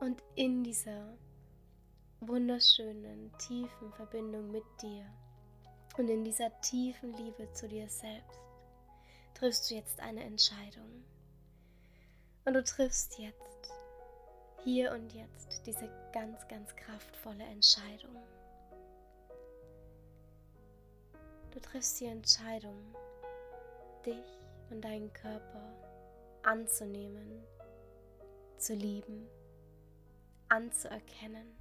Und 0.00 0.22
in 0.34 0.64
dieser 0.64 1.16
wunderschönen, 2.20 3.30
tiefen 3.38 3.92
Verbindung 3.92 4.50
mit 4.50 4.64
dir 4.82 5.04
und 5.98 6.08
in 6.08 6.24
dieser 6.24 6.50
tiefen 6.60 7.12
Liebe 7.14 7.50
zu 7.52 7.68
dir 7.68 7.88
selbst 7.88 8.40
triffst 9.34 9.70
du 9.70 9.74
jetzt 9.74 10.00
eine 10.00 10.24
Entscheidung. 10.24 11.04
Und 12.44 12.54
du 12.54 12.64
triffst 12.64 13.18
jetzt, 13.18 13.72
hier 14.64 14.92
und 14.92 15.12
jetzt, 15.12 15.66
diese 15.66 15.88
ganz, 16.12 16.46
ganz 16.48 16.74
kraftvolle 16.74 17.44
Entscheidung. 17.44 18.16
Du 21.50 21.60
triffst 21.60 22.00
die 22.00 22.06
Entscheidung, 22.06 22.94
dich 24.04 24.38
und 24.70 24.82
deinen 24.82 25.12
Körper 25.12 25.72
anzunehmen, 26.42 27.42
zu 28.56 28.74
lieben, 28.74 29.28
anzuerkennen 30.48 31.56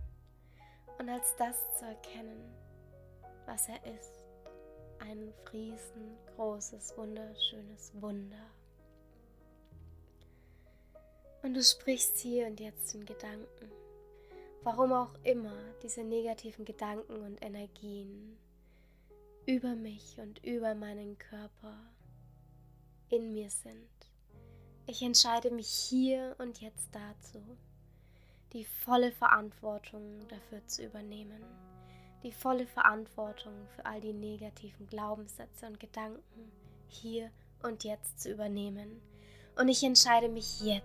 und 0.98 1.10
als 1.10 1.36
das 1.38 1.78
zu 1.78 1.86
erkennen, 1.86 2.54
was 3.46 3.70
er 3.70 3.84
ist, 3.86 4.17
ein 5.00 5.34
riesengroßes, 5.52 6.98
wunderschönes 6.98 7.92
Wunder. 7.96 8.52
Und 11.44 11.54
du 11.54 11.64
sprichst 11.64 12.18
hier 12.20 12.48
und 12.48 12.60
jetzt 12.60 12.94
in 12.96 13.06
Gedanken, 13.06 13.72
warum 14.64 14.92
auch 14.92 15.14
immer 15.24 15.56
diese 15.82 16.04
negativen 16.04 16.66
Gedanken 16.66 17.22
und 17.22 17.42
Energien 17.44 18.38
über 19.46 19.76
mich 19.76 20.18
und 20.20 20.44
über 20.44 20.76
meinen 20.76 21.18
Körper 21.18 21.78
in 23.10 23.32
mir 23.32 23.50
sind. 23.50 23.88
Ich 24.88 25.02
entscheide 25.02 25.52
mich 25.52 25.70
hier 25.70 26.36
und 26.40 26.60
jetzt 26.62 26.90
dazu, 26.92 27.42
die 28.54 28.66
volle 28.66 29.12
Verantwortung 29.12 30.28
dafür 30.28 30.66
zu 30.68 30.86
übernehmen, 30.86 31.44
die 32.28 32.34
volle 32.34 32.68
Verantwortung 32.68 33.54
für 33.74 33.86
all 33.86 34.02
die 34.02 34.12
negativen 34.12 34.86
Glaubenssätze 34.88 35.66
und 35.66 35.80
Gedanken 35.80 36.52
hier 36.90 37.32
und 37.64 37.86
jetzt 37.86 38.20
zu 38.20 38.30
übernehmen. 38.30 39.02
Und 39.56 39.70
ich 39.70 39.82
entscheide 39.82 40.28
mich 40.28 40.60
jetzt, 40.62 40.84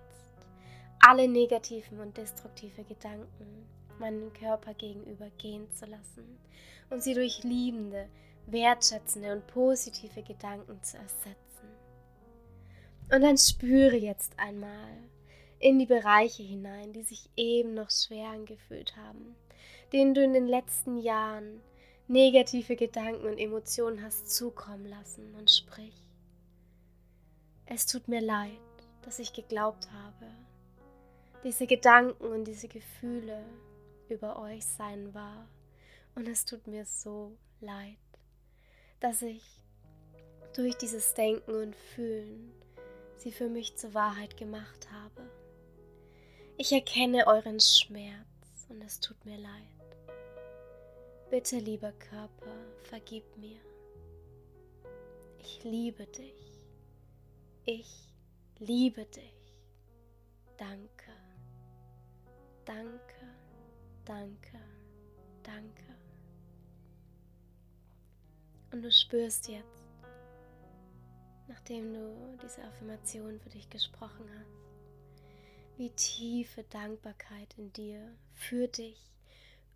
alle 1.01 1.27
negativen 1.27 1.99
und 1.99 2.17
destruktive 2.17 2.85
Gedanken 2.85 3.67
meinen 3.99 4.33
Körper 4.35 4.73
gegenüber 4.75 5.31
gehen 5.39 5.69
zu 5.73 5.87
lassen 5.87 6.39
und 6.91 7.03
sie 7.03 7.15
durch 7.15 7.43
liebende, 7.43 8.09
wertschätzende 8.47 9.33
und 9.33 9.45
positive 9.49 10.23
Gedanken 10.23 10.81
zu 10.85 10.97
ersetzen. 10.97 11.37
Und 13.13 13.23
dann 13.23 13.37
spüre 13.37 13.97
jetzt 13.97 14.39
einmal 14.39 14.97
in 15.59 15.81
die 15.81 15.87
Bereiche 15.87 16.45
hinein, 16.45 16.93
die 16.93 17.03
sich 17.03 17.29
eben 17.37 17.75
noch 17.75 17.91
schwer 17.91 18.29
angefühlt 18.29 18.97
haben, 18.97 19.35
denen 19.93 20.15
du 20.15 20.23
in 20.23 20.33
den 20.33 20.47
letzten 20.47 20.99
Jahren 20.99 21.61
negative 22.09 22.77
Gedanken 22.77 23.27
und 23.27 23.39
Emotionen 23.39 24.03
hast 24.03 24.31
zukommen 24.31 24.87
lassen 24.87 25.35
und 25.35 25.51
sprich. 25.51 25.95
Es 27.67 27.87
tut 27.87 28.09
mir 28.09 28.21
leid, 28.21 28.51
dass 29.03 29.19
ich 29.19 29.33
geglaubt 29.33 29.91
habe, 29.93 30.27
diese 31.45 31.67
Gedanken 31.67 32.27
und 32.27 32.45
diese 32.45 32.69
Gefühle 32.69 33.45
über 34.09 34.39
euch 34.39 34.65
sein 34.65 35.13
wahr. 35.15 35.49
Und 36.15 36.29
es 36.29 36.45
tut 36.45 36.67
mir 36.67 36.85
so 36.85 37.33
leid, 37.61 37.97
dass 39.01 39.23
ich 39.23 39.43
durch 40.55 40.77
dieses 40.77 41.15
Denken 41.15 41.55
und 41.55 41.75
Fühlen 41.75 42.53
sie 43.17 43.33
für 43.33 43.49
mich 43.49 43.77
zur 43.77 43.95
Wahrheit 43.95 44.37
gemacht 44.37 44.89
habe. 44.93 45.31
Ich 46.59 46.73
erkenne 46.73 47.27
euren 47.27 47.61
Schmerz 47.61 48.32
und 48.73 48.83
es 48.83 49.01
tut 49.01 49.23
mir 49.25 49.37
leid. 49.37 49.97
Bitte, 51.31 51.59
lieber 51.59 51.93
Körper, 51.93 52.57
vergib 52.85 53.25
mir. 53.37 53.61
Ich 55.39 55.63
liebe 55.63 56.07
dich. 56.07 56.61
Ich 57.65 58.15
liebe 58.59 59.05
dich. 59.05 59.55
Danke. 60.57 61.13
Danke, 62.65 63.27
danke, 64.05 64.61
danke. 65.43 65.83
Und 68.73 68.83
du 68.83 68.91
spürst 68.91 69.49
jetzt, 69.49 69.67
nachdem 71.49 71.93
du 71.93 72.39
diese 72.43 72.63
Affirmation 72.63 73.39
für 73.41 73.51
dich 73.51 73.69
gesprochen 73.69 74.31
hast, 74.39 74.62
wie 75.77 75.91
tiefe 75.91 76.65
Dankbarkeit 76.65 77.55
in 77.57 77.73
dir 77.73 78.15
für 78.35 78.69
dich 78.69 79.13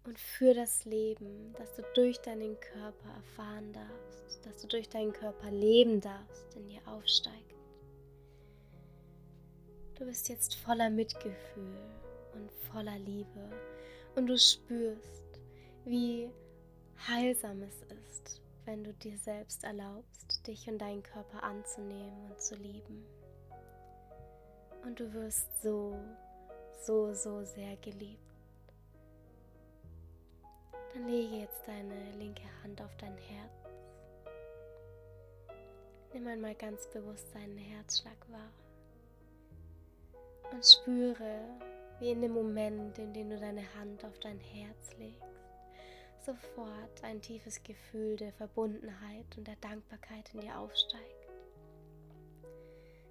und 0.04 0.18
für 0.18 0.54
das 0.54 0.84
Leben, 0.84 1.54
das 1.58 1.74
du 1.74 1.82
durch 1.94 2.18
deinen 2.18 2.58
Körper 2.60 3.08
erfahren 3.14 3.72
darfst, 3.72 4.46
dass 4.46 4.62
du 4.62 4.68
durch 4.68 4.88
deinen 4.88 5.12
Körper 5.12 5.50
leben 5.50 6.00
darfst, 6.00 6.54
in 6.54 6.68
dir 6.68 6.80
aufsteigt. 6.86 7.54
Du 9.98 10.04
bist 10.04 10.28
jetzt 10.28 10.54
voller 10.56 10.90
Mitgefühl 10.90 11.78
und 12.34 12.52
voller 12.70 12.98
Liebe 12.98 13.50
und 14.14 14.26
du 14.26 14.38
spürst, 14.38 15.40
wie 15.84 16.30
heilsam 17.08 17.62
es 17.62 17.82
ist, 17.82 18.42
wenn 18.64 18.84
du 18.84 18.92
dir 18.92 19.16
selbst 19.18 19.64
erlaubst, 19.64 20.46
dich 20.46 20.68
und 20.68 20.78
deinen 20.78 21.02
Körper 21.02 21.42
anzunehmen 21.42 22.30
und 22.30 22.40
zu 22.40 22.54
lieben. 22.56 23.06
Und 24.86 25.00
du 25.00 25.12
wirst 25.14 25.62
so, 25.62 25.98
so, 26.80 27.12
so 27.12 27.42
sehr 27.42 27.76
geliebt. 27.78 28.22
Dann 30.94 31.08
lege 31.08 31.38
jetzt 31.38 31.66
deine 31.66 32.12
linke 32.12 32.44
Hand 32.62 32.80
auf 32.80 32.96
dein 32.96 33.16
Herz. 33.18 33.50
Nimm 36.12 36.28
einmal 36.28 36.54
ganz 36.54 36.86
bewusst 36.86 37.26
deinen 37.34 37.58
Herzschlag 37.58 38.16
wahr 38.30 38.52
und 40.52 40.64
spüre, 40.64 41.40
wie 41.98 42.12
in 42.12 42.22
dem 42.22 42.32
Moment, 42.32 42.96
in 42.98 43.12
dem 43.12 43.30
du 43.30 43.38
deine 43.38 43.64
Hand 43.74 44.04
auf 44.04 44.18
dein 44.20 44.38
Herz 44.38 44.96
legst, 44.98 45.20
sofort 46.24 47.02
ein 47.02 47.20
tiefes 47.20 47.60
Gefühl 47.64 48.16
der 48.16 48.32
Verbundenheit 48.32 49.36
und 49.36 49.48
der 49.48 49.56
Dankbarkeit 49.56 50.32
in 50.32 50.42
dir 50.42 50.56
aufsteigt. 50.58 51.15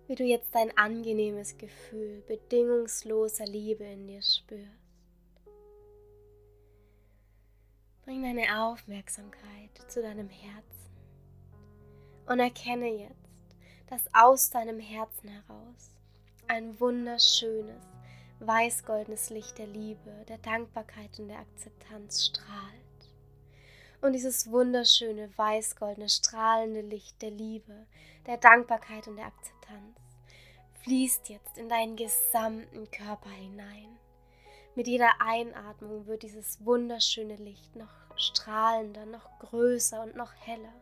Wie 0.08 0.16
du 0.16 0.24
jetzt 0.24 0.56
ein 0.56 0.76
angenehmes 0.78 1.58
Gefühl 1.58 2.22
bedingungsloser 2.28 3.46
Liebe 3.46 3.84
in 3.84 4.08
dir 4.08 4.22
spürst. 4.22 4.70
Bring 8.04 8.22
deine 8.22 8.64
Aufmerksamkeit 8.64 9.72
zu 9.88 10.04
deinem 10.04 10.30
Herzen 10.30 10.92
und 12.28 12.40
erkenne 12.40 12.88
jetzt, 12.88 13.58
dass 13.88 14.08
aus 14.14 14.52
deinem 14.52 14.80
Herzen 14.80 15.28
heraus 15.28 15.96
ein 16.48 16.80
wunderschönes, 16.80 17.84
weißgoldenes 18.42 19.32
Licht 19.32 19.58
der 19.58 19.68
Liebe, 19.68 20.24
der 20.28 20.38
Dankbarkeit 20.38 21.20
und 21.20 21.30
der 21.30 21.40
Akzeptanz 21.40 22.28
strahlt. 22.28 22.85
Und 24.06 24.14
dieses 24.14 24.52
wunderschöne, 24.52 25.36
weißgoldene, 25.36 26.10
strahlende 26.10 26.82
Licht 26.82 27.20
der 27.24 27.32
Liebe, 27.32 27.88
der 28.28 28.38
Dankbarkeit 28.38 29.08
und 29.08 29.16
der 29.16 29.26
Akzeptanz 29.26 30.00
fließt 30.84 31.28
jetzt 31.30 31.58
in 31.58 31.70
deinen 31.70 31.96
gesamten 31.96 32.92
Körper 32.92 33.32
hinein. 33.32 33.98
Mit 34.76 34.86
jeder 34.86 35.10
Einatmung 35.20 36.06
wird 36.06 36.22
dieses 36.22 36.64
wunderschöne 36.64 37.38
Licht 37.38 37.76
noch 37.76 37.90
strahlender, 38.16 39.08
noch 39.08 39.40
größer 39.40 40.04
und 40.04 40.16
noch 40.16 40.36
heller. 40.36 40.76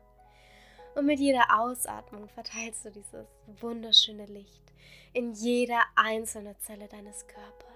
Und 0.95 1.05
mit 1.05 1.21
jeder 1.21 1.45
Ausatmung 1.61 2.27
verteilst 2.27 2.83
du 2.83 2.91
dieses 2.91 3.25
wunderschöne 3.61 4.25
Licht 4.25 4.63
in 5.13 5.31
jeder 5.31 5.79
einzelne 5.95 6.57
Zelle 6.57 6.89
deines 6.89 7.25
Körpers. 7.27 7.69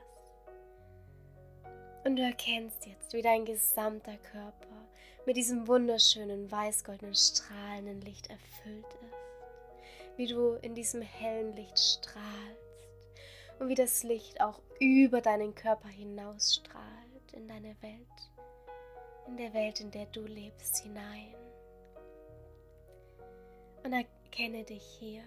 Und 2.03 2.17
du 2.17 2.21
erkennst 2.21 2.85
jetzt, 2.85 3.13
wie 3.13 3.21
dein 3.21 3.45
gesamter 3.45 4.17
Körper 4.17 4.66
mit 5.28 5.36
diesem 5.36 5.67
wunderschönen 5.67 6.49
weißgoldenen 6.49 7.13
strahlenden 7.13 7.99
Licht 7.99 8.30
erfüllt 8.30 8.86
ist. 9.01 10.15
Wie 10.15 10.25
du 10.25 10.53
in 10.61 10.73
diesem 10.73 11.01
hellen 11.01 11.53
Licht 11.53 11.78
strahlst 11.78 12.80
und 13.59 13.67
wie 13.67 13.75
das 13.75 14.03
Licht 14.03 14.39
auch 14.39 14.61
über 14.80 15.19
deinen 15.19 15.53
Körper 15.53 15.89
hinausstrahlt 15.89 17.34
in 17.34 17.45
deine 17.45 17.75
Welt, 17.82 18.32
in 19.28 19.36
der 19.36 19.53
Welt, 19.53 19.82
in 19.82 19.91
der 19.91 20.05
du 20.05 20.21
lebst, 20.21 20.78
hinein. 20.78 21.36
Und 23.84 23.91
erkenne 23.91 24.63
dich 24.63 24.84
hier 24.97 25.23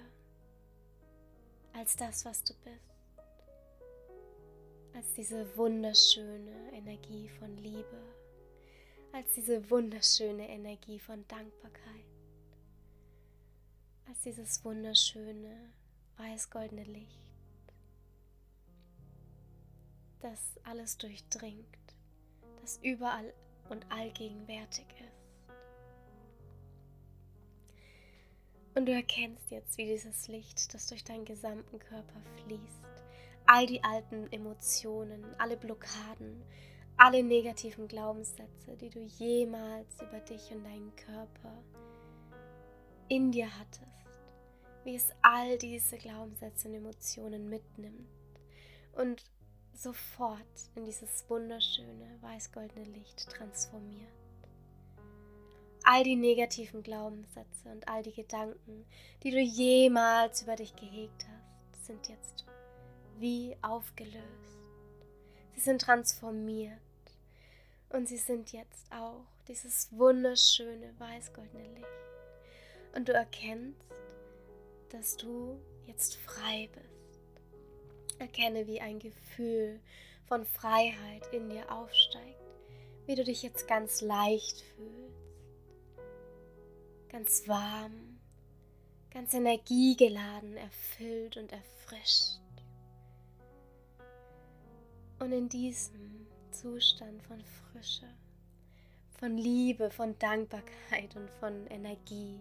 als 1.74 1.94
das, 1.96 2.24
was 2.24 2.42
du 2.42 2.55
bist. 2.64 3.26
Als 4.94 5.12
diese 5.12 5.55
wunderschöne 5.59 6.72
Energie 6.72 7.28
von 7.38 7.55
Liebe, 7.59 8.19
als 9.12 9.34
diese 9.34 9.70
wunderschöne 9.70 10.48
Energie 10.48 10.98
von 10.98 11.26
Dankbarkeit, 11.28 12.04
als 14.06 14.20
dieses 14.22 14.64
wunderschöne 14.64 15.72
weiß-goldene 16.16 16.84
Licht, 16.84 17.28
das 20.20 20.58
alles 20.64 20.98
durchdringt, 20.98 21.66
das 22.61 22.78
überall 22.82 23.32
und 23.68 23.90
allgegenwärtig 23.90 24.86
ist. 25.00 25.11
Und 28.74 28.86
du 28.86 28.92
erkennst 28.92 29.50
jetzt, 29.50 29.76
wie 29.78 29.86
dieses 29.86 30.28
Licht, 30.28 30.72
das 30.72 30.86
durch 30.86 31.02
deinen 31.02 31.24
gesamten 31.24 31.78
Körper 31.78 32.20
fließt, 32.44 32.84
all 33.46 33.66
die 33.66 33.82
alten 33.82 34.30
Emotionen, 34.32 35.24
alle 35.38 35.56
Blockaden, 35.56 36.42
alle 37.01 37.22
negativen 37.22 37.88
Glaubenssätze, 37.88 38.76
die 38.78 38.90
du 38.90 39.01
jemals 39.01 40.03
über 40.03 40.20
dich 40.20 40.53
und 40.53 40.62
deinen 40.64 40.94
Körper 40.96 41.64
in 43.09 43.32
dir 43.32 43.48
hattest, 43.59 44.20
wie 44.84 44.96
es 44.96 45.11
all 45.22 45.57
diese 45.57 45.96
Glaubenssätze 45.96 46.68
und 46.68 46.74
Emotionen 46.74 47.48
mitnimmt 47.48 48.07
und 48.92 49.24
sofort 49.72 50.44
in 50.74 50.84
dieses 50.84 51.24
wunderschöne 51.30 52.18
weiß-goldene 52.20 52.84
Licht 52.84 53.30
transformiert 53.30 54.12
all 55.82 56.05
die 56.05 56.16
negativen 56.16 56.82
Glaubenssätze 56.82 57.70
und 57.72 57.88
all 57.88 58.03
die 58.03 58.12
Gedanken, 58.12 58.84
die 59.22 59.30
du 59.30 59.40
jemals 59.40 60.42
über 60.42 60.55
dich 60.55 60.76
gehegt 60.76 61.26
hast, 61.26 61.86
sind 61.86 62.09
jetzt 62.09 62.44
wie 63.18 63.57
aufgelöst. 63.62 64.20
Sie 65.55 65.61
sind 65.61 65.80
transformiert 65.80 66.78
und 67.91 68.09
sie 68.09 68.16
sind 68.16 68.53
jetzt 68.53 68.91
auch 68.93 69.24
dieses 69.49 69.88
wunderschöne 69.93 70.95
weiß-goldene 70.99 71.68
Licht. 71.74 71.86
Und 72.95 73.09
du 73.09 73.12
erkennst, 73.12 73.78
dass 74.91 75.16
du 75.16 75.61
jetzt 75.86 76.16
frei 76.16 76.68
bist. 76.72 78.18
Erkenne, 78.18 78.66
wie 78.66 78.80
ein 78.80 78.99
Gefühl 78.99 79.80
von 80.26 80.45
Freiheit 80.45 81.26
in 81.32 81.49
dir 81.49 81.70
aufsteigt, 81.70 82.41
wie 83.07 83.14
du 83.14 83.24
dich 83.24 83.43
jetzt 83.43 83.66
ganz 83.66 84.01
leicht 84.01 84.61
fühlst 84.76 85.11
ganz 87.11 87.49
warm, 87.49 88.18
ganz 89.12 89.34
energiegeladen, 89.34 90.57
erfüllt 90.57 91.36
und 91.36 91.53
erfrischt. 91.53 92.38
Und 95.18 95.32
in 95.32 95.49
diesem 95.49 96.26
Zustand 96.61 97.22
von 97.22 97.42
Frische, 97.42 98.06
von 99.18 99.38
Liebe, 99.38 99.90
von 99.90 100.18
Dankbarkeit 100.18 101.16
und 101.16 101.30
von 101.40 101.66
Energie, 101.68 102.38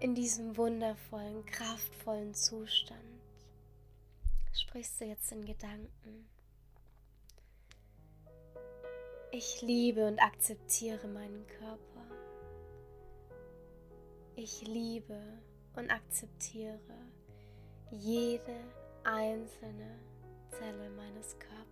in 0.00 0.14
diesem 0.14 0.56
wundervollen, 0.56 1.44
kraftvollen 1.44 2.32
Zustand, 2.32 3.20
sprichst 4.54 5.02
du 5.02 5.04
jetzt 5.04 5.30
in 5.32 5.44
Gedanken. 5.44 6.26
Ich 9.32 9.60
liebe 9.60 10.06
und 10.06 10.18
akzeptiere 10.18 11.08
meinen 11.08 11.46
Körper. 11.58 12.06
Ich 14.34 14.66
liebe 14.66 15.20
und 15.76 15.90
akzeptiere 15.90 16.78
jede 17.90 18.56
einzelne 19.04 19.98
Zelle 20.48 20.88
meines 20.96 21.38
Körpers. 21.38 21.71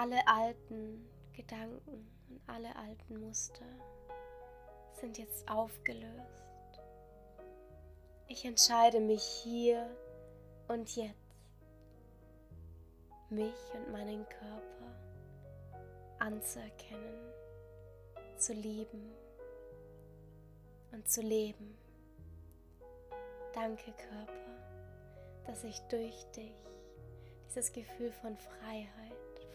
Alle 0.00 0.24
alten 0.28 1.10
Gedanken 1.32 2.06
und 2.28 2.40
alle 2.46 2.76
alten 2.76 3.18
Muster 3.18 3.66
sind 4.92 5.18
jetzt 5.18 5.50
aufgelöst. 5.50 6.80
Ich 8.28 8.44
entscheide 8.44 9.00
mich 9.00 9.24
hier 9.24 9.90
und 10.68 10.94
jetzt, 10.94 11.16
mich 13.28 13.56
und 13.74 13.90
meinen 13.90 14.24
Körper 14.28 14.94
anzuerkennen, 16.20 17.32
zu 18.36 18.52
lieben 18.52 19.10
und 20.92 21.10
zu 21.10 21.22
leben. 21.22 21.76
Danke 23.52 23.90
Körper, 23.90 25.42
dass 25.44 25.64
ich 25.64 25.80
durch 25.88 26.24
dich 26.36 26.54
dieses 27.48 27.72
Gefühl 27.72 28.12
von 28.12 28.36
Freiheit, 28.36 29.07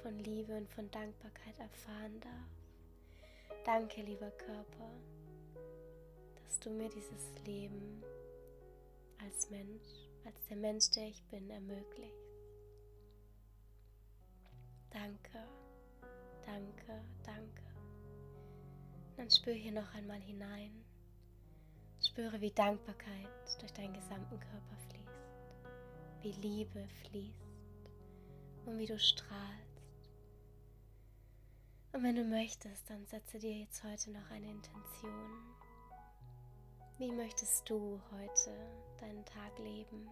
von 0.04 0.20
Liebe 0.20 0.56
und 0.58 0.70
von 0.70 0.91
Dankbarkeit 0.91 1.58
erfahren 1.58 2.20
darf. 2.20 3.24
Danke 3.66 4.01
lieber 4.01 4.30
Körper, 4.32 4.91
dass 6.43 6.60
du 6.60 6.70
mir 6.70 6.89
dieses 6.89 7.32
Leben 7.45 8.04
als 9.26 9.49
Mensch, 9.49 9.88
als 10.26 10.36
der 10.49 10.58
Mensch, 10.58 10.91
der 10.91 11.08
ich 11.08 11.24
bin, 11.28 11.49
ermöglicht. 11.49 12.14
Danke, 14.89 15.47
danke, 16.45 17.01
danke. 17.26 17.64
Dann 19.16 19.32
spür 19.32 19.54
hier 19.54 19.72
noch 19.72 19.93
einmal 19.95 20.20
hinein 20.20 20.84
Spüre, 22.01 22.41
wie 22.41 22.51
Dankbarkeit 22.51 23.30
durch 23.60 23.72
deinen 23.72 23.93
gesamten 23.93 24.38
Körper 24.38 24.76
fließt, 24.89 26.22
wie 26.22 26.47
Liebe 26.47 26.86
fließt 27.08 27.39
und 28.66 28.78
wie 28.78 28.86
du 28.86 28.99
strahlst. 28.99 29.72
Und 31.93 32.01
wenn 32.01 32.15
du 32.15 32.23
möchtest, 32.23 32.89
dann 32.89 33.05
setze 33.05 33.37
dir 33.37 33.53
jetzt 33.53 33.83
heute 33.83 34.09
noch 34.09 34.31
eine 34.31 34.49
Intention. 34.49 35.53
Wie 36.97 37.11
möchtest 37.11 37.69
du 37.69 38.01
heute 38.11 38.51
deinen 38.99 39.23
Tag 39.25 39.59
leben? 39.59 40.09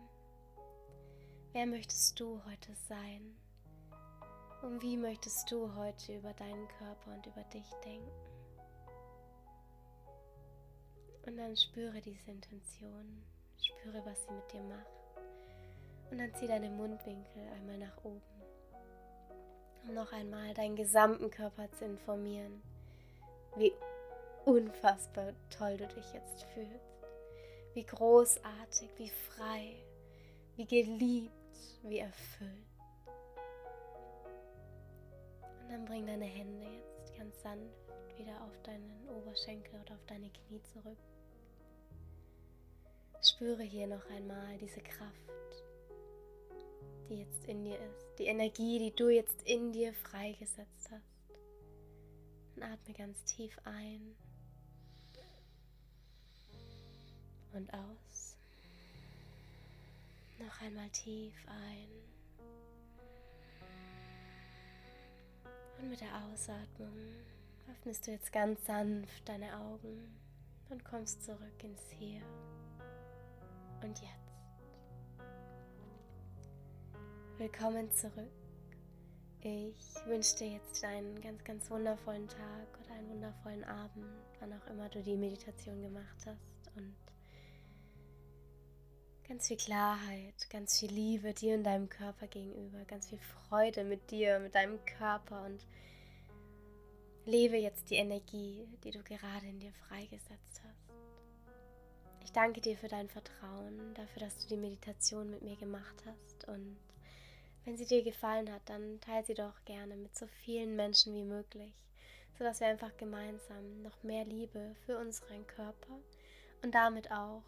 Wer 1.53 1.65
möchtest 1.65 2.19
du 2.19 2.39
heute 2.45 2.75
sein? 2.87 3.35
Und 4.61 4.79
wie 4.83 4.95
möchtest 4.95 5.49
du 5.51 5.73
heute 5.75 6.17
über 6.17 6.33
deinen 6.33 6.67
Körper 6.67 7.15
und 7.15 7.25
über 7.25 7.43
dich 7.45 7.67
denken? 7.83 8.11
Und 11.25 11.35
dann 11.37 11.57
spüre 11.57 11.99
diese 11.99 12.29
Intention, 12.29 13.23
spüre, 13.57 14.05
was 14.05 14.23
sie 14.23 14.33
mit 14.33 14.53
dir 14.53 14.63
macht. 14.63 14.85
Und 16.11 16.19
dann 16.19 16.33
zieh 16.35 16.47
deine 16.47 16.69
Mundwinkel 16.69 17.47
einmal 17.55 17.79
nach 17.79 17.97
oben, 18.03 18.21
um 19.83 19.93
noch 19.93 20.11
einmal 20.11 20.53
deinen 20.53 20.75
gesamten 20.75 21.29
Körper 21.31 21.71
zu 21.71 21.85
informieren, 21.85 22.61
wie 23.55 23.73
unfassbar 24.45 25.33
toll 25.49 25.77
du 25.77 25.87
dich 25.87 26.13
jetzt 26.13 26.43
fühlst, 26.53 27.05
wie 27.73 27.85
großartig, 27.85 28.89
wie 28.97 29.09
frei, 29.09 29.75
wie 30.55 30.65
geliebt, 30.65 31.31
wie 31.83 31.99
erfüllt. 31.99 32.51
Und 35.61 35.71
dann 35.71 35.85
bring 35.85 36.05
deine 36.05 36.25
Hände 36.25 36.67
jetzt 36.97 37.15
ganz 37.17 37.41
sanft 37.41 37.81
wieder 38.17 38.41
auf 38.43 38.61
deinen 38.63 39.07
Oberschenkel 39.09 39.79
oder 39.81 39.95
auf 39.95 40.05
deine 40.05 40.29
Knie 40.29 40.61
zurück. 40.73 40.97
Spüre 43.21 43.63
hier 43.63 43.87
noch 43.87 44.07
einmal 44.09 44.57
diese 44.57 44.81
Kraft 44.81 45.31
die 47.11 47.19
jetzt 47.19 47.45
in 47.45 47.63
dir 47.65 47.75
ist, 47.75 48.19
die 48.19 48.25
Energie, 48.25 48.79
die 48.79 48.95
du 48.95 49.09
jetzt 49.09 49.43
in 49.43 49.73
dir 49.73 49.93
freigesetzt 49.93 50.89
hast. 50.89 51.01
Und 52.55 52.63
atme 52.63 52.93
ganz 52.93 53.23
tief 53.25 53.57
ein 53.65 54.15
und 57.53 57.73
aus. 57.73 58.37
Noch 60.39 60.61
einmal 60.61 60.89
tief 60.89 61.33
ein. 61.47 61.89
Und 65.79 65.89
mit 65.89 65.99
der 65.99 66.15
Ausatmung 66.25 66.95
öffnest 67.71 68.07
du 68.07 68.11
jetzt 68.11 68.31
ganz 68.31 68.65
sanft 68.65 69.27
deine 69.27 69.53
Augen 69.57 70.15
und 70.69 70.85
kommst 70.85 71.23
zurück 71.25 71.63
ins 71.63 71.81
Hier 71.99 72.21
und 73.83 73.99
Jetzt. 73.99 74.20
Willkommen 77.37 77.91
zurück. 77.91 78.31
Ich 79.41 79.95
wünsche 80.05 80.35
dir 80.35 80.47
jetzt 80.49 80.83
einen 80.83 81.19
ganz, 81.21 81.43
ganz 81.43 81.69
wundervollen 81.71 82.27
Tag 82.27 82.79
oder 82.83 82.93
einen 82.93 83.09
wundervollen 83.09 83.63
Abend, 83.63 84.05
wann 84.39 84.53
auch 84.53 84.67
immer 84.67 84.87
du 84.89 85.01
die 85.01 85.17
Meditation 85.17 85.81
gemacht 85.81 86.25
hast. 86.25 86.75
Und 86.75 86.95
ganz 89.27 89.47
viel 89.47 89.57
Klarheit, 89.57 90.49
ganz 90.49 90.79
viel 90.79 90.91
Liebe 90.91 91.33
dir 91.33 91.55
und 91.55 91.63
deinem 91.63 91.89
Körper 91.89 92.27
gegenüber, 92.27 92.85
ganz 92.85 93.09
viel 93.09 93.19
Freude 93.19 93.83
mit 93.83 94.11
dir, 94.11 94.39
mit 94.39 94.53
deinem 94.53 94.83
Körper 94.85 95.43
und 95.45 95.65
lebe 97.25 97.57
jetzt 97.57 97.89
die 97.89 97.95
Energie, 97.95 98.67
die 98.83 98.91
du 98.91 99.01
gerade 99.03 99.47
in 99.47 99.59
dir 99.59 99.73
freigesetzt 99.87 100.61
hast. 100.63 100.93
Ich 102.23 102.31
danke 102.31 102.61
dir 102.61 102.77
für 102.77 102.87
dein 102.87 103.09
Vertrauen, 103.09 103.93
dafür, 103.95 104.21
dass 104.21 104.37
du 104.37 104.47
die 104.47 104.57
Meditation 104.57 105.31
mit 105.31 105.41
mir 105.41 105.55
gemacht 105.55 106.03
hast 106.05 106.47
und 106.47 106.77
wenn 107.65 107.77
sie 107.77 107.85
dir 107.85 108.03
gefallen 108.03 108.51
hat, 108.51 108.61
dann 108.65 108.99
teile 109.01 109.25
sie 109.25 109.33
doch 109.33 109.63
gerne 109.65 109.95
mit 109.95 110.15
so 110.15 110.27
vielen 110.27 110.75
Menschen 110.75 111.13
wie 111.13 111.23
möglich, 111.23 111.73
sodass 112.37 112.59
wir 112.59 112.67
einfach 112.67 112.95
gemeinsam 112.97 113.81
noch 113.83 114.03
mehr 114.03 114.25
Liebe 114.25 114.75
für 114.85 114.97
unseren 114.97 115.45
Körper 115.47 115.99
und 116.63 116.73
damit 116.73 117.11
auch 117.11 117.43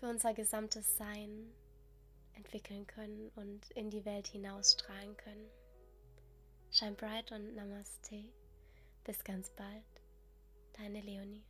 für 0.00 0.08
unser 0.08 0.34
gesamtes 0.34 0.96
Sein 0.96 1.50
entwickeln 2.34 2.86
können 2.86 3.30
und 3.36 3.70
in 3.70 3.90
die 3.90 4.04
Welt 4.04 4.26
hinausstrahlen 4.26 5.16
können. 5.16 5.48
Shine 6.70 6.92
bright 6.92 7.30
und 7.32 7.54
Namaste. 7.54 8.24
Bis 9.04 9.22
ganz 9.22 9.50
bald. 9.50 9.84
Deine 10.76 11.00
Leonie. 11.00 11.44